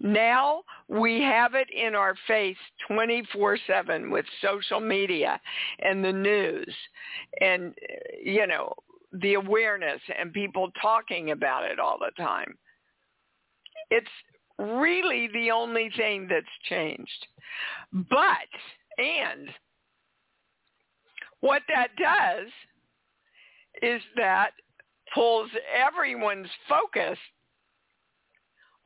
[0.00, 2.56] Now we have it in our face
[2.88, 5.40] 24/7 with social media
[5.80, 6.74] and the news
[7.40, 7.74] and
[8.22, 8.72] you know
[9.12, 12.58] the awareness and people talking about it all the time.
[13.90, 14.10] It's
[14.58, 17.26] really the only thing that's changed.
[17.92, 18.48] But
[18.98, 19.52] and
[21.40, 22.48] what that does
[23.82, 24.50] is that
[25.14, 27.18] pulls everyone's focus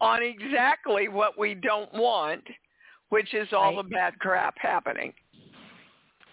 [0.01, 2.45] on exactly what we don't want,
[3.09, 3.85] which is all Right.
[3.85, 5.13] the bad crap happening.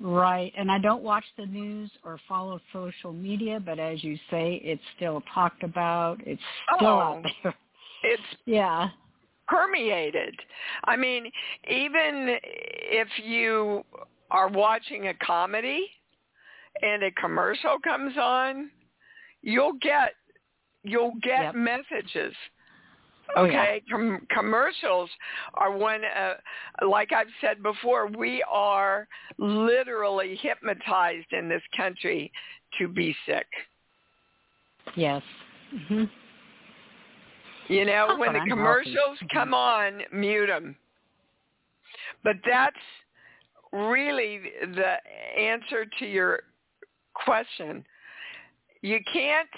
[0.01, 0.51] Right.
[0.57, 4.83] And I don't watch the news or follow social media, but as you say, it's
[4.97, 6.19] still talked about.
[6.27, 6.41] It's
[6.75, 6.99] still Oh.
[6.99, 7.55] out there.
[8.03, 8.89] It's Yeah.
[9.47, 10.39] permeated.
[10.83, 11.31] I mean,
[11.67, 13.83] even if you
[14.31, 15.89] are watching a comedy
[16.81, 18.69] and a commercial comes on,
[19.41, 20.13] you'll get
[20.83, 21.55] you'll get Yep.
[21.55, 22.33] messages.
[23.35, 23.63] Oh, yeah.
[23.63, 25.09] Okay, Com- commercials
[25.55, 26.01] are one.
[26.05, 26.35] Uh,
[26.87, 29.07] like I've said before, we are
[29.39, 32.31] literally hypnotized in this country
[32.77, 33.47] to be sick.
[34.95, 35.23] Yes.
[35.87, 36.03] hmm
[37.67, 39.27] You know, when the I'm commercials hoping.
[39.33, 40.75] come on, mute them.
[42.23, 42.75] But that's
[43.73, 44.95] really the
[45.39, 46.43] answer to your
[47.23, 47.83] question.
[48.81, 49.49] You can't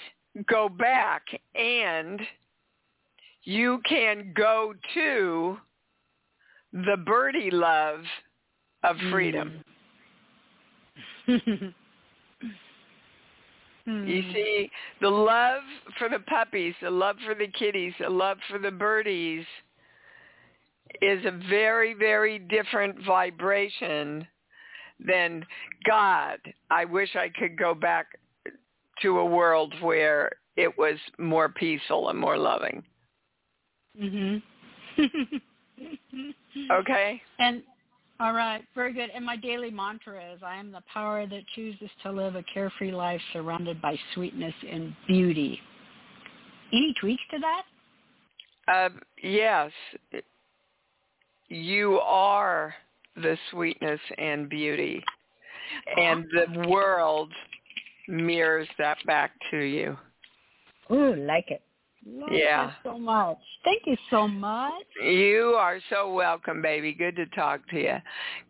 [0.50, 1.24] go back
[1.56, 2.22] and
[3.44, 5.58] you can go to
[6.74, 8.02] the birdie love
[8.84, 9.64] of freedom.
[11.28, 11.74] Mm.
[14.08, 14.34] You Hmm.
[14.34, 15.64] see, the love
[15.98, 19.46] for the puppies, the love for the kitties, the love for the birdies
[21.02, 24.28] is a very, very different vibration
[25.06, 25.46] than
[25.86, 26.40] God.
[26.70, 28.08] I wish I could go back
[29.02, 32.84] to a world where it was more peaceful and more loving.
[34.00, 34.42] Mhm.
[36.72, 37.22] Okay?
[37.40, 37.62] And
[38.20, 39.10] all right, very good.
[39.14, 42.92] And my daily mantra is I am the power that chooses to live a carefree
[42.92, 45.60] life surrounded by sweetness and beauty.
[46.74, 47.64] Any tweaks to that?
[48.68, 48.90] Uh,
[49.22, 49.72] yes,
[51.48, 52.74] you are
[53.22, 55.04] the sweetness and beauty,
[55.98, 57.32] and the world
[58.08, 59.98] mirrors that back to you.
[60.92, 61.62] Ooh, like it.
[62.06, 62.74] Love Yeah.
[62.84, 63.38] so much.
[63.66, 64.86] Thank you so much.
[65.02, 66.94] You are so welcome, baby.
[66.94, 68.02] Good to talk to you.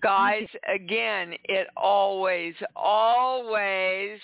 [0.01, 4.20] Guys, again, it always, always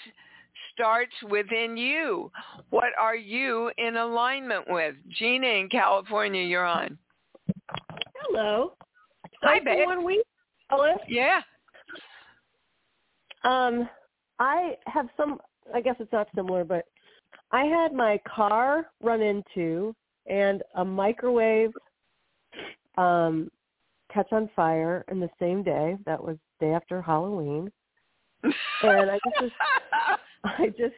[0.73, 2.31] starts within you.
[2.69, 4.95] What are you in alignment with?
[5.09, 6.97] Gina in California, you're on.
[8.21, 8.73] Hello.
[9.41, 9.87] Hi, babe.
[9.87, 10.25] One week,
[11.07, 11.41] Yeah.
[13.43, 13.89] Um,
[14.39, 15.39] I have some.
[15.73, 16.85] I guess it's not similar, but
[17.51, 19.95] I had my car run into
[20.27, 21.71] and a microwave
[22.97, 23.49] um
[24.13, 25.97] catch on fire in the same day.
[26.05, 27.71] That was day after Halloween.
[28.43, 29.53] And I just
[30.43, 30.95] I just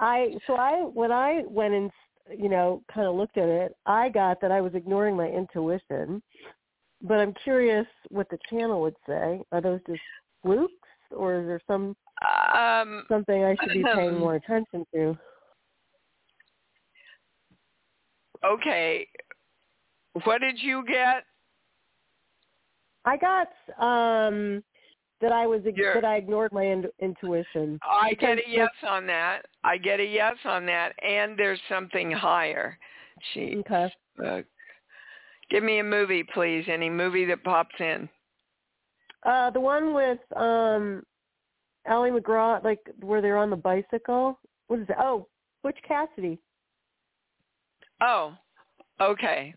[0.00, 1.90] I so I when I went and
[2.36, 6.22] you know kind of looked at it, I got that I was ignoring my intuition.
[7.06, 9.42] But I'm curious what the channel would say.
[9.52, 10.00] Are those just
[10.42, 10.72] flukes,
[11.10, 11.94] or is there some
[12.56, 15.16] um, something I should be paying more attention to?
[18.44, 19.06] okay.
[20.24, 21.24] What did you get?
[23.04, 23.48] I got
[23.78, 24.62] um
[25.20, 27.78] that I was You're- that I ignored my in, intuition.
[27.82, 29.42] I get a yes on that.
[29.62, 30.92] I get a yes on that.
[31.02, 32.78] And there's something higher.
[33.32, 33.92] She, Okay.
[34.24, 34.42] uh,
[35.54, 36.64] give me a movie, please.
[36.68, 38.08] Any movie that pops in.
[39.22, 41.04] Uh the one with um
[41.88, 44.38] Ali MacGraw, like where they're on the bicycle.
[44.66, 44.96] What is it?
[44.98, 45.28] Oh,
[45.62, 46.38] Butch Cassidy.
[48.00, 48.34] Oh,
[49.00, 49.54] okay.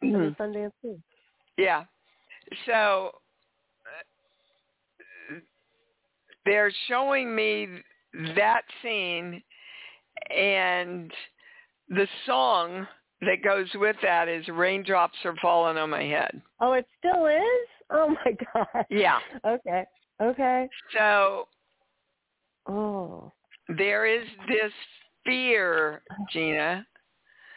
[0.00, 0.28] Hmm.
[0.38, 0.98] Sundance too.
[1.56, 1.84] Yeah.
[2.66, 3.10] So
[5.30, 5.38] uh,
[6.44, 7.68] they're showing me
[8.36, 9.42] that scene
[10.30, 11.10] and
[11.88, 12.86] the song
[13.22, 16.40] that goes with that is raindrops are falling on my head.
[16.60, 17.68] Oh, it still is?
[17.90, 18.84] Oh my god.
[18.90, 19.18] Yeah.
[19.46, 19.84] Okay.
[20.20, 20.68] Okay.
[20.96, 21.48] So
[22.68, 23.32] Oh.
[23.68, 24.72] there is this
[25.24, 26.86] fear, Gina,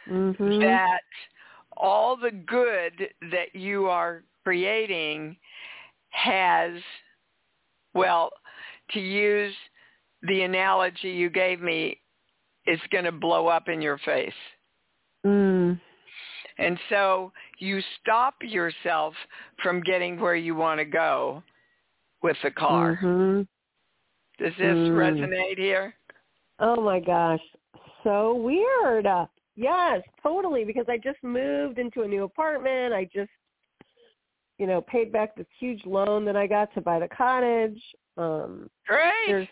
[0.08, 0.60] Mhm.
[0.60, 1.02] that
[1.76, 5.36] all the good that you are creating
[6.10, 6.72] has,
[7.94, 8.30] well,
[8.90, 9.54] to use
[10.22, 12.00] the analogy you gave me,
[12.66, 14.34] is going to blow up in your face.
[15.26, 15.80] Mm.
[16.58, 19.14] And so you stop yourself
[19.62, 21.42] from getting where you want to go
[22.22, 22.98] with the car.
[23.02, 23.46] Mhm.
[24.38, 24.94] Does this Mm.
[24.94, 25.94] resonate here?
[26.58, 27.42] Oh my gosh.
[28.02, 29.06] So weird.
[29.56, 32.94] Yes, totally because I just moved into a new apartment.
[32.94, 33.30] I just
[34.58, 37.82] you know, paid back this huge loan that I got to buy the cottage.
[38.16, 39.48] Um Great.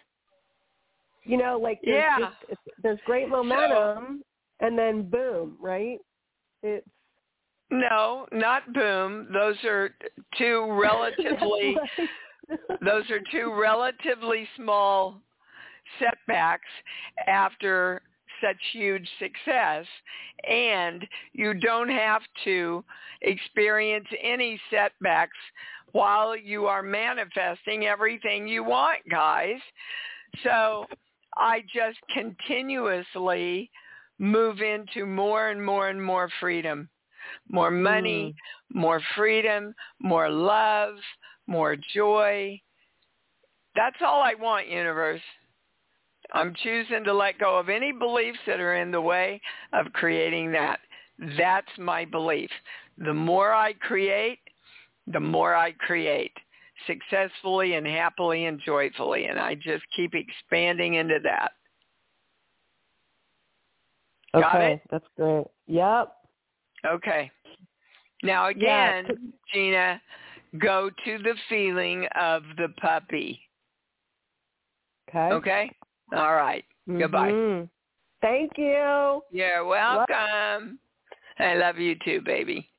[1.24, 2.30] you know, like there's Yeah.
[2.48, 4.22] just, there's great momentum
[4.64, 5.98] and then boom, right?
[6.62, 6.86] It's
[7.70, 9.28] No, not boom.
[9.32, 9.90] Those are
[10.38, 11.76] two relatively
[12.80, 15.20] those are two relatively small
[15.98, 16.68] setbacks
[17.26, 18.02] after
[18.42, 19.86] such huge success
[20.48, 22.84] and you don't have to
[23.22, 25.36] experience any setbacks
[25.92, 29.56] while you are manifesting everything you want guys
[30.42, 30.84] so
[31.36, 33.70] i just continuously
[34.18, 36.88] move into more and more and more freedom
[37.50, 38.76] more money mm.
[38.76, 40.94] more freedom more love
[41.46, 42.60] more joy
[43.74, 45.20] that's all i want universe
[46.32, 49.40] I'm choosing to let go of any beliefs that are in the way
[49.72, 50.80] of creating that.
[51.38, 52.50] That's my belief.
[52.98, 54.40] The more I create,
[55.06, 56.32] the more I create
[56.86, 59.26] successfully and happily and joyfully.
[59.26, 61.52] And I just keep expanding into that.
[64.34, 64.80] Got okay, it?
[64.90, 65.46] that's great.
[65.66, 66.12] Yep.
[66.86, 67.30] Okay.
[68.22, 70.00] Now Yeah, again, Gina,
[70.58, 73.40] go to the feeling of the puppy.
[75.08, 75.34] Okay.
[75.34, 75.70] Okay?
[76.12, 76.64] All right.
[76.86, 77.30] Goodbye.
[77.30, 77.68] Mhm.
[78.20, 79.22] Thank you.
[79.30, 80.78] You're welcome.
[81.38, 82.70] I love you too, baby.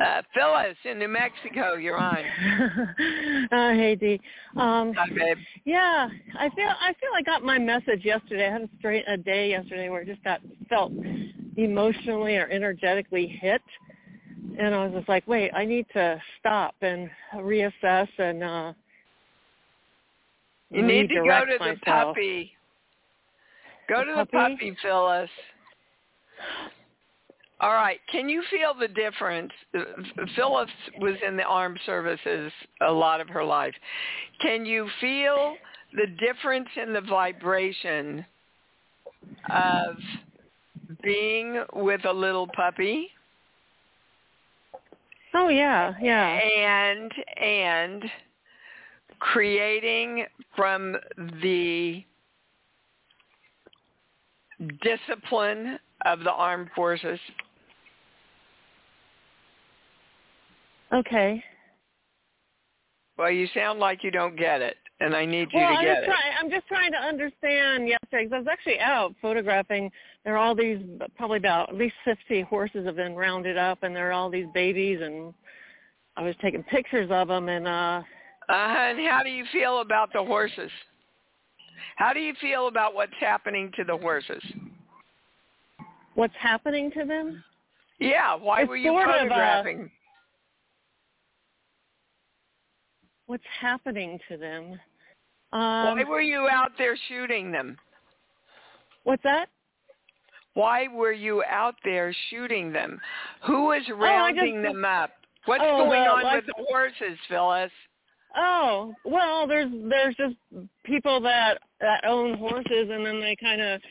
[0.00, 2.18] Uh, Phyllis in New Mexico, you're on.
[3.50, 4.20] uh, hey Dee.
[4.56, 5.38] Um, Hi, babe.
[5.64, 8.46] yeah, I feel I feel I got my message yesterday.
[8.48, 10.92] I had a straight a day yesterday where I just got felt
[11.56, 13.62] emotionally or energetically hit,
[14.58, 18.72] and I was just like, wait, I need to stop and reassess and uh
[20.70, 22.52] You need to go to the puppy.
[23.88, 24.54] Go The to the puppy?
[24.54, 25.30] puppy, Phyllis.
[27.60, 27.98] All right.
[28.10, 29.52] Can you feel the difference?
[30.36, 32.52] Phyllis was in the armed services
[32.86, 33.74] a lot of her life.
[34.40, 35.56] Can you feel
[35.92, 38.24] the difference in the vibration
[39.52, 39.96] of
[41.02, 43.10] being with a little puppy
[45.34, 46.38] Oh yeah, yeah.
[46.38, 48.04] and and
[49.18, 50.24] creating
[50.56, 50.96] from
[51.42, 52.02] the
[54.82, 57.20] discipline of the armed forces?
[60.92, 61.42] Okay.
[63.16, 65.84] Well, you sound like you don't get it, and I need you well, to I'm
[65.84, 66.06] get just it.
[66.06, 69.90] Trying, I'm just trying to understand yesterday because I was actually out photographing.
[70.24, 70.78] There are all these,
[71.16, 74.46] probably about at least 50 horses have been rounded up, and there are all these
[74.54, 75.34] babies, and
[76.16, 78.02] I was taking pictures of them, and uh
[78.48, 80.70] Uh, and how do you feel about the horses?
[81.96, 84.42] How do you feel about what's happening to the horses?
[86.18, 87.42] what's happening to them?
[88.00, 89.90] Yeah, why It's were you uh, photographing?
[93.28, 94.80] What's happening to them?
[95.50, 97.78] why Um, were you out there shooting them?
[99.04, 99.48] what's that?
[100.54, 103.00] Why were you out there shooting them?
[103.42, 105.10] Who was Oh, rounding just- them up?
[105.44, 107.72] What's Oh, going the on life- with the horses, Phyllis?
[108.34, 110.36] Oh, well, there's there's just
[110.84, 113.82] people that that own horses, and then they kind of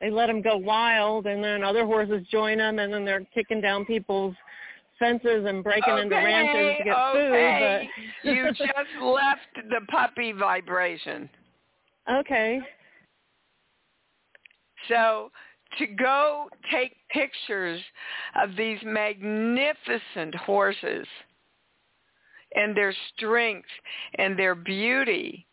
[0.00, 3.60] they let them go wild, and then other horses join them, and then they're kicking
[3.60, 4.34] down people's
[5.00, 7.88] fences and breaking into ranches to get okay.
[7.96, 8.06] food.
[8.24, 11.28] But you just left the puppy vibration.
[12.08, 12.60] okay,
[14.88, 15.32] So
[15.78, 17.80] to go take pictures
[18.40, 21.06] of these magnificent horses
[22.54, 23.68] and their strength
[24.18, 25.46] and their beauty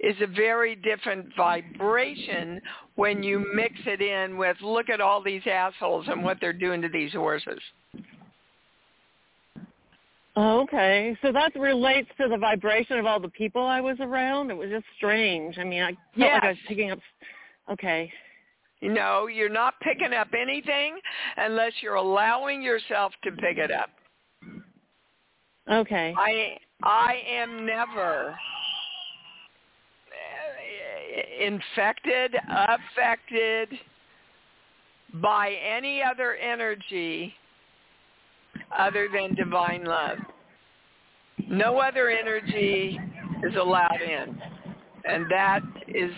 [0.00, 2.60] is a very different vibration
[2.94, 6.80] when you mix it in with look at all these assholes and what they're doing
[6.80, 7.58] to these horses.
[10.38, 11.16] Okay.
[11.22, 14.50] So that relates to the vibration of all the people I was around.
[14.50, 15.58] It was just strange.
[15.58, 16.98] I mean, I felt like I was picking up.
[17.70, 18.10] Okay,
[18.80, 20.98] No, you're not picking up anything
[21.36, 23.90] unless you're allowing yourself to pick it up.
[25.70, 28.30] okay, I I am never
[30.10, 33.68] uh, infected, affected
[35.14, 37.34] by any other energy
[38.76, 40.18] other than divine love.
[41.48, 42.98] No other energy
[43.42, 44.40] is allowed in.
[45.04, 46.10] And that is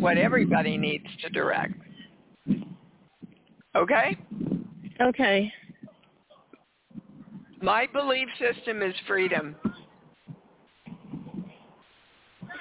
[0.00, 1.74] what everybody needs to direct.
[3.76, 4.16] Okay?
[5.00, 5.52] okay.
[7.62, 9.54] My belief system is freedom.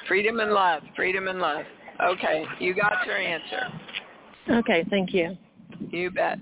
[0.07, 0.81] Freedom and love.
[0.95, 1.63] Freedom and love.
[2.01, 3.71] Okay, you got your answer.
[4.49, 5.37] Okay, thank you.
[5.91, 6.39] You bet.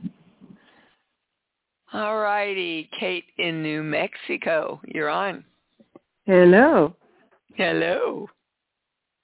[1.93, 4.81] All righty, Kate in New Mexico.
[4.85, 5.45] You're on.
[6.25, 6.93] Hello.
[7.55, 8.27] Hello.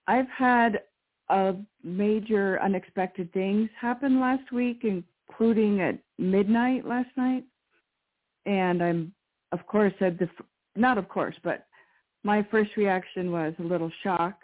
[0.07, 0.81] I've had
[1.29, 7.43] a major unexpected things happen last week, including at midnight last night.
[8.45, 9.13] And I'm,
[9.51, 10.29] of course, said the,
[10.77, 11.65] not of course, but
[12.23, 14.39] my first reaction was a little shock.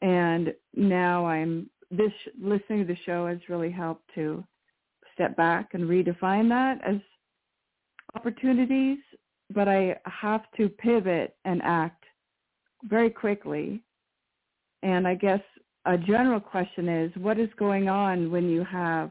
[0.00, 4.42] And now I'm, this, listening to the show has really helped to
[5.14, 6.96] step back and redefine that as
[8.14, 8.98] opportunities.
[9.50, 12.04] But I have to pivot and act
[12.84, 13.82] very quickly
[14.82, 15.40] and I guess
[15.86, 19.10] a general question is, what is going on when you have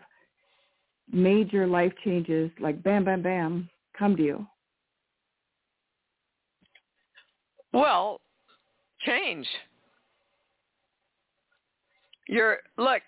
[1.12, 4.48] major life changes like bam, bam, bam come to you?
[7.74, 8.20] Well,
[9.06, 9.48] change.
[12.28, 13.02] You're look.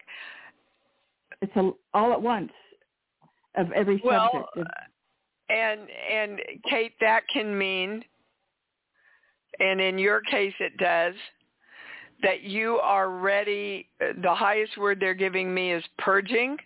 [1.42, 2.52] It's a, all at once
[3.56, 4.70] of every Well, subject.
[5.50, 5.82] And
[6.12, 6.40] and
[6.70, 8.04] Kate, that can mean,
[9.60, 11.16] and in your case, it does
[12.22, 13.90] that you are ready.
[14.00, 16.58] The highest word they're giving me is purging.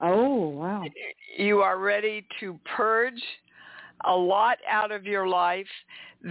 [0.00, 0.84] oh, wow.
[1.38, 3.22] You are ready to purge
[4.04, 5.66] a lot out of your life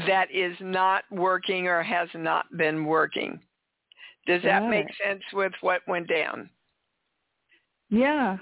[0.08, 3.40] that is not working or has not been working.
[4.28, 6.50] Does that make sense with what went down?
[7.90, 8.38] Yeah.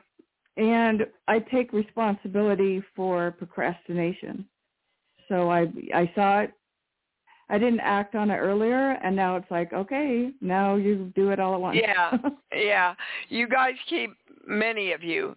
[0.58, 4.46] And I take responsibility for procrastination.
[5.28, 6.54] So I I saw it.
[7.50, 11.40] I didn't act on it earlier and now it's like, okay, now you do it
[11.40, 11.78] all at once.
[11.80, 12.18] Yeah,
[12.56, 12.96] yeah.
[13.30, 14.12] You guys keep
[14.48, 15.36] many of you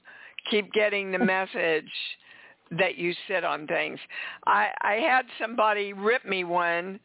[0.50, 1.90] keep getting the message
[2.70, 3.98] that you sit on things.
[4.46, 6.98] I I had somebody rip me one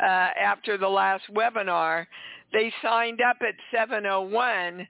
[0.00, 2.06] uh after the last webinar.
[2.52, 4.86] They signed up at 701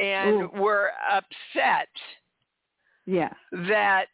[0.00, 0.50] and Ooh.
[0.54, 1.88] were upset
[3.06, 3.32] yeah.
[3.68, 4.06] that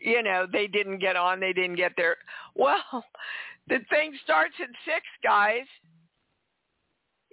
[0.00, 2.16] you know they didn't get on they didn't get there
[2.54, 3.04] well
[3.68, 5.66] the thing starts at six guys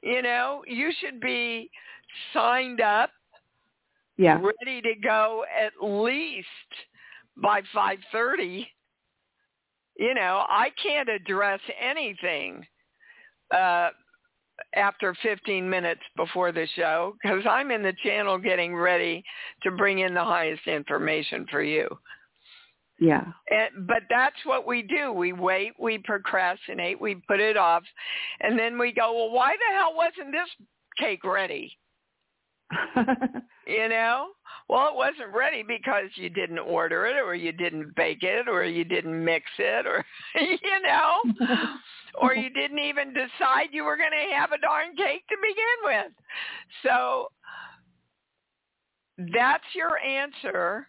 [0.04, 1.70] you know you should be
[2.34, 3.10] signed up
[4.18, 4.40] Yeah.
[4.40, 6.48] ready to go at least
[7.38, 8.68] by five thirty
[9.98, 12.66] you know i can't address anything
[13.52, 13.90] uh
[14.76, 19.24] after 15 minutes before the show because I'm in the channel getting ready
[19.64, 21.88] to bring in the highest information for you.
[23.00, 23.24] Yeah.
[23.50, 25.12] And, but that's what we do.
[25.12, 27.82] We wait, we procrastinate, we put it off,
[28.42, 30.68] and then we go, well, why the hell wasn't this
[31.00, 31.76] cake ready?
[33.68, 34.28] you know?
[34.70, 38.64] Well, it wasn't ready because you didn't order it or you didn't bake it or
[38.64, 40.06] you didn't mix it or,
[40.40, 41.22] you know,
[42.22, 46.06] or you didn't even decide you were going to have a darn cake to begin
[46.06, 46.14] with.
[46.84, 47.28] So
[49.34, 50.88] that's your answer.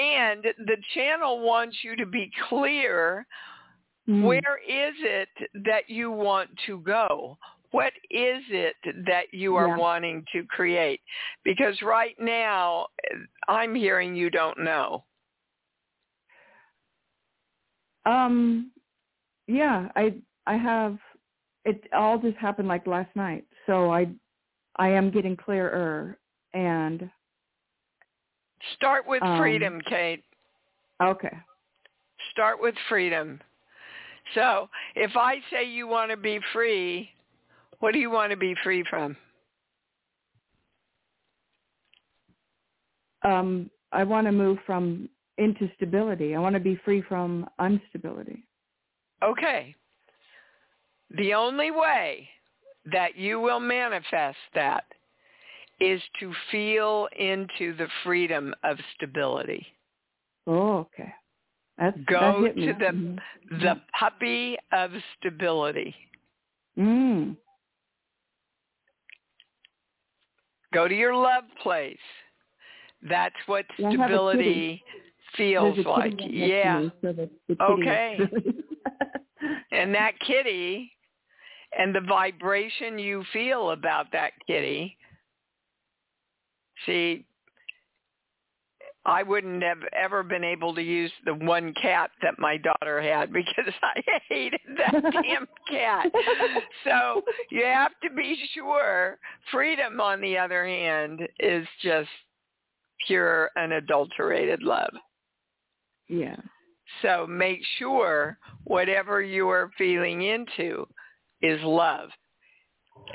[0.00, 3.26] And the channel wants you to be clear
[4.08, 4.24] Mm.
[4.24, 5.28] where is it
[5.64, 7.36] that you want to go?
[7.72, 9.76] What is it that you are Yeah.
[9.76, 11.00] wanting to create?
[11.44, 12.86] Because right now,
[13.48, 15.04] I'm hearing you don't know.
[18.04, 18.70] Um,
[19.48, 20.14] yeah, I
[20.46, 20.98] I have
[21.64, 24.08] it all just happened like last night, so I
[24.76, 26.18] I am getting clearer
[26.54, 27.10] and
[28.74, 30.24] Start with Um, freedom, Kate.
[31.02, 31.36] okay.
[32.32, 33.40] Start with freedom.
[34.34, 37.10] So if I say you want to be free,
[37.80, 39.16] what do you want to be free from?
[43.22, 45.08] Um, I want to move from
[45.38, 46.34] into stability.
[46.34, 48.46] I want to be free from instability.
[49.22, 49.74] Okay.
[51.16, 52.28] The only way
[52.92, 54.84] that you will manifest that
[55.80, 59.66] is to feel into the freedom of stability.
[60.46, 61.12] Oh, okay.
[61.78, 63.16] That's Go that to the
[63.60, 65.94] the puppy of stability.
[66.78, 67.36] Mm.
[70.76, 71.96] Go to your love place.
[73.08, 74.84] That's what Yeah, I have a stability
[75.34, 76.18] feels like.
[76.18, 76.80] kitty right next to Yeah.
[76.80, 78.30] me, so the, the kitty Okay.
[79.72, 80.92] And that kitty
[81.78, 84.98] and the vibration you feel about that kitty.
[86.84, 87.24] See,
[89.06, 93.32] I wouldn't have ever been able to use the one cat that my daughter had
[93.32, 96.10] because I hated that damn cat.
[96.84, 99.18] So you have to be sure.
[99.52, 102.08] Freedom, on the other hand, is just
[103.06, 104.92] pure unadulterated love.
[106.08, 106.36] yeah.
[107.02, 110.86] So make sure whatever you are feeling into
[111.42, 112.08] is love.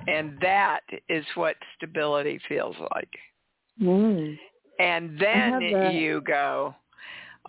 [0.08, 3.10] And that is what stability feels like.
[3.82, 4.38] Mm.
[4.82, 6.76] And then you go,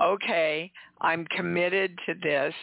[0.00, 0.70] okay,
[1.00, 2.54] I'm committed to this.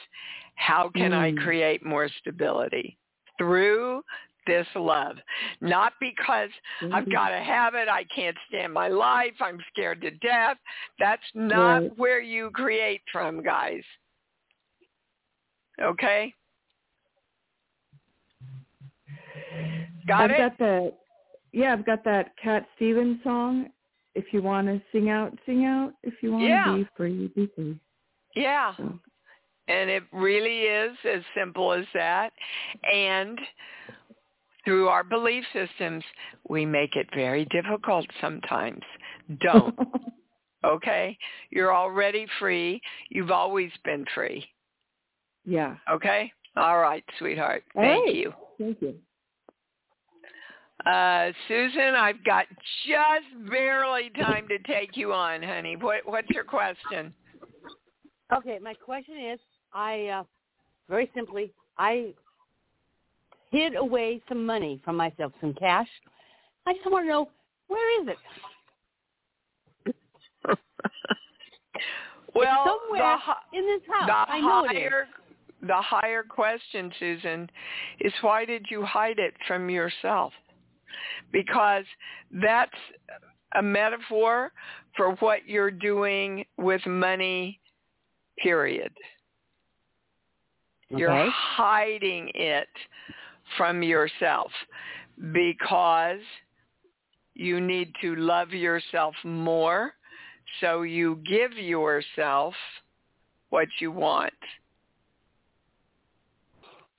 [0.55, 1.37] How can I Mm.
[1.43, 2.97] create more stability?
[3.37, 4.03] Through
[4.45, 5.17] this love.
[5.61, 6.49] Not because
[6.91, 7.11] I've Mhm.
[7.11, 7.87] got to have it.
[7.87, 9.35] I can't stand my life.
[9.41, 10.57] I'm scared to death.
[10.97, 11.97] That's not Right.
[11.97, 13.83] where you create from, guys.
[15.81, 16.33] Okay?
[20.07, 20.37] Got I've it?
[20.37, 20.93] got the
[21.51, 23.69] yeah, I've got that Cat Stevens song.
[24.19, 25.93] If you want to sing out, sing out.
[26.03, 26.75] If you want to Yeah.
[26.77, 27.79] be free, be free.
[28.35, 28.75] yeah.
[28.75, 28.99] So,
[29.67, 32.33] And it really is as simple as that.
[32.91, 33.39] And
[34.65, 36.03] through our belief systems,
[36.49, 38.83] we make it very difficult sometimes.
[39.39, 39.77] Don't.
[40.65, 41.17] Okay?
[41.51, 42.81] You're already free.
[43.09, 44.45] You've always been free.
[45.45, 45.77] yeah.
[45.89, 46.29] Okay?
[46.57, 47.63] All right, sweetheart.
[47.73, 48.13] Thank right.
[48.15, 48.33] you.
[48.57, 48.95] Thank you.
[50.85, 52.45] Uh, Susan, I've got
[52.87, 55.75] just barely time to take you on, honey.
[55.75, 57.13] What, what's your question?
[58.33, 59.39] Okay, my question is,
[59.73, 60.23] I uh,
[60.89, 62.13] very simply, I
[63.51, 65.87] hid away some money from myself, some cash.
[66.65, 67.29] I just want to know
[67.67, 68.17] where is it?
[72.35, 73.17] Well, it's somewhere
[73.51, 74.07] the, in this house.
[74.07, 74.89] the I know it is.
[74.89, 75.07] higher
[75.61, 77.49] the higher question, Susan,
[77.99, 80.31] is why did you hide it from yourself?
[81.31, 81.85] Because
[82.31, 82.71] that's
[83.55, 84.51] a metaphor
[84.95, 87.59] for what you're doing with money,
[88.41, 88.91] period.
[90.89, 92.67] You're hiding it
[93.57, 94.51] from yourself
[95.33, 96.19] because
[97.35, 99.93] you need to love yourself more
[100.61, 102.53] so you give yourself
[103.49, 104.33] what you want.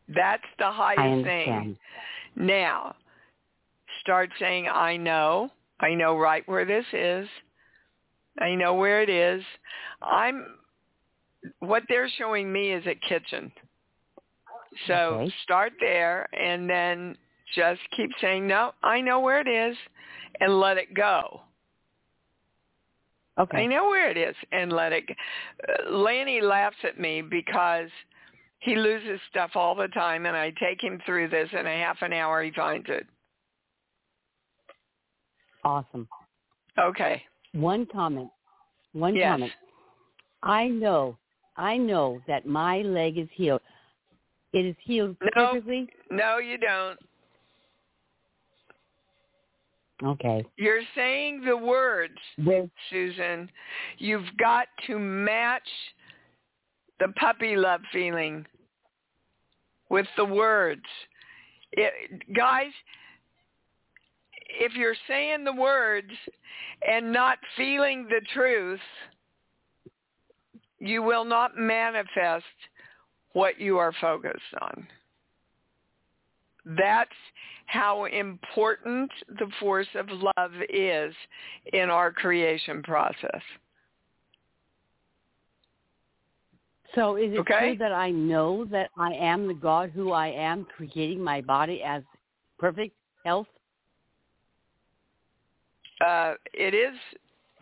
[0.08, 1.76] That's the I highest thing.
[2.36, 2.94] Now,
[4.00, 5.50] start saying, I know.
[5.80, 7.28] I know right where this is.
[8.38, 9.42] I know where it is.
[10.02, 10.46] I'm,
[11.60, 13.50] what they're showing me is a kitchen.
[14.86, 15.34] So Okay.
[15.42, 17.16] start there and then
[17.54, 19.76] just keep saying, no, I know where it is
[20.40, 21.42] and let it go.
[23.38, 23.62] Okay.
[23.62, 25.06] I know where it is and let it.
[25.08, 25.14] g-
[25.68, 27.90] Uh, Lanny laughs at me because
[28.60, 31.48] He loses stuff all the time, and I take him through this.
[31.52, 33.06] In a half an hour, he finds it.
[35.64, 36.08] Awesome.
[36.78, 37.22] Okay.
[37.52, 38.30] One comment.
[38.92, 39.32] One Yes.
[39.32, 39.52] comment.
[40.42, 41.18] I know,
[41.56, 43.60] I know that my leg is healed.
[44.52, 45.30] It is healed No.
[45.52, 45.88] perfectly.
[46.10, 46.98] No, you don't.
[50.02, 50.44] Okay.
[50.56, 53.50] You're saying the words, Where, Susan.
[53.98, 55.68] You've got to match
[57.00, 58.46] the puppy love feeling
[59.90, 60.84] with the words.
[61.72, 61.92] It,
[62.34, 62.72] guys,
[64.58, 66.10] if you're saying the words
[66.86, 68.80] and not feeling the truth,
[70.78, 72.44] you will not manifest
[73.32, 74.86] what you are focused on.
[76.64, 77.10] That's
[77.66, 81.14] how important the force of love is
[81.72, 83.42] in our creation process.
[86.94, 87.58] so is it Okay.
[87.58, 91.82] true that I know that I am the God who I am, creating my body
[91.82, 92.02] as
[92.58, 92.94] perfect
[93.24, 93.46] health?
[96.00, 96.94] Uh, it is,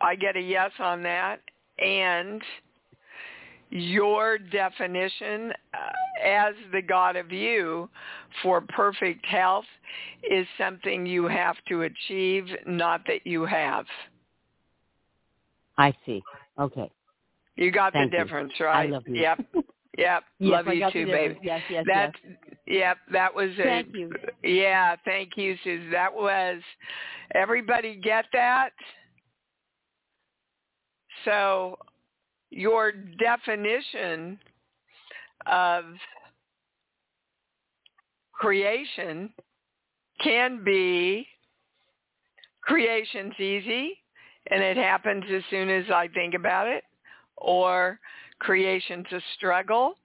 [0.01, 1.39] I get a yes on that.
[1.79, 2.41] And
[3.69, 7.89] your definition uh, as the God of you
[8.41, 9.65] for perfect health
[10.29, 13.85] is something you have to achieve, not that you have.
[15.77, 16.21] I see.
[16.57, 16.91] Okay.
[17.55, 18.23] You got Thank the you.
[18.23, 18.89] difference, I right?
[18.89, 19.15] love you.
[19.15, 19.39] Yep.
[19.99, 20.23] Yep.
[20.39, 21.37] Yes, love I you too, baby.
[21.43, 22.35] Yes, yes, That yes.
[22.67, 24.11] yep, that was a Thank you.
[24.43, 25.91] Yeah, thank you, Susan.
[25.91, 26.61] That was
[27.35, 28.69] everybody get that?
[31.25, 31.77] So
[32.49, 34.39] your definition
[35.45, 35.83] of
[38.31, 39.33] creation
[40.23, 41.27] can be
[42.61, 43.97] creation's easy
[44.49, 46.83] and it happens as soon as I think about it
[47.35, 47.99] or
[48.39, 49.95] creation's a struggle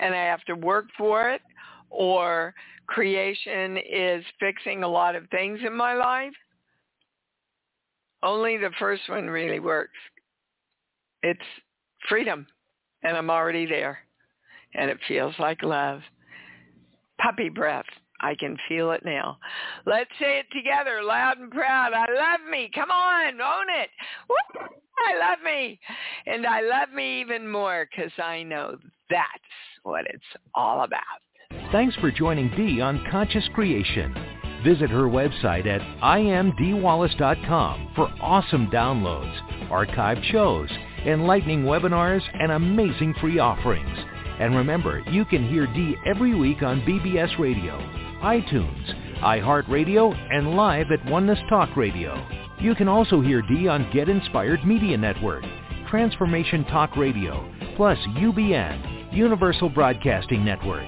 [0.00, 1.42] and I have to work for it
[1.90, 2.54] or
[2.86, 6.32] creation is fixing a lot of things in my life.
[8.22, 9.98] Only the first one really works.
[11.22, 11.40] It's
[12.08, 12.46] freedom
[13.02, 13.98] and I'm already there
[14.74, 16.00] and it feels like love.
[17.20, 17.84] Puppy breath.
[18.22, 19.38] I can feel it now.
[19.84, 21.92] Let's say it together, loud and proud.
[21.92, 22.70] I love me.
[22.74, 23.90] Come on, own it.
[24.28, 24.66] Woo!
[25.06, 25.80] I love me.
[26.26, 28.76] And I love me even more because I know
[29.10, 29.28] that's
[29.82, 30.22] what it's
[30.54, 31.00] all about.
[31.72, 34.14] Thanks for joining Dee on Conscious Creation.
[34.64, 39.36] Visit her website at iamdeewallace.com for awesome downloads,
[39.68, 40.70] archived shows,
[41.04, 43.98] enlightening webinars, and amazing free offerings.
[44.38, 47.78] And remember, you can hear Dee every week on BBS Radio,
[48.22, 52.24] iTunes, iHeartRadio, and live at Oneness Talk Radio.
[52.60, 55.44] You can also hear Dee on Get Inspired Media Network,
[55.90, 57.44] Transformation Talk Radio,
[57.74, 60.86] plus UBN, Universal Broadcasting Network.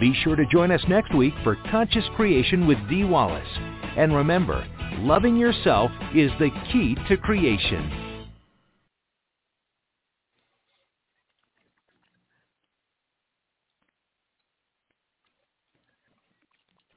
[0.00, 3.46] Be sure to join us next week for Conscious Creation with Dee Wallace.
[3.98, 4.66] And remember,
[5.00, 8.09] loving yourself is the key to creation.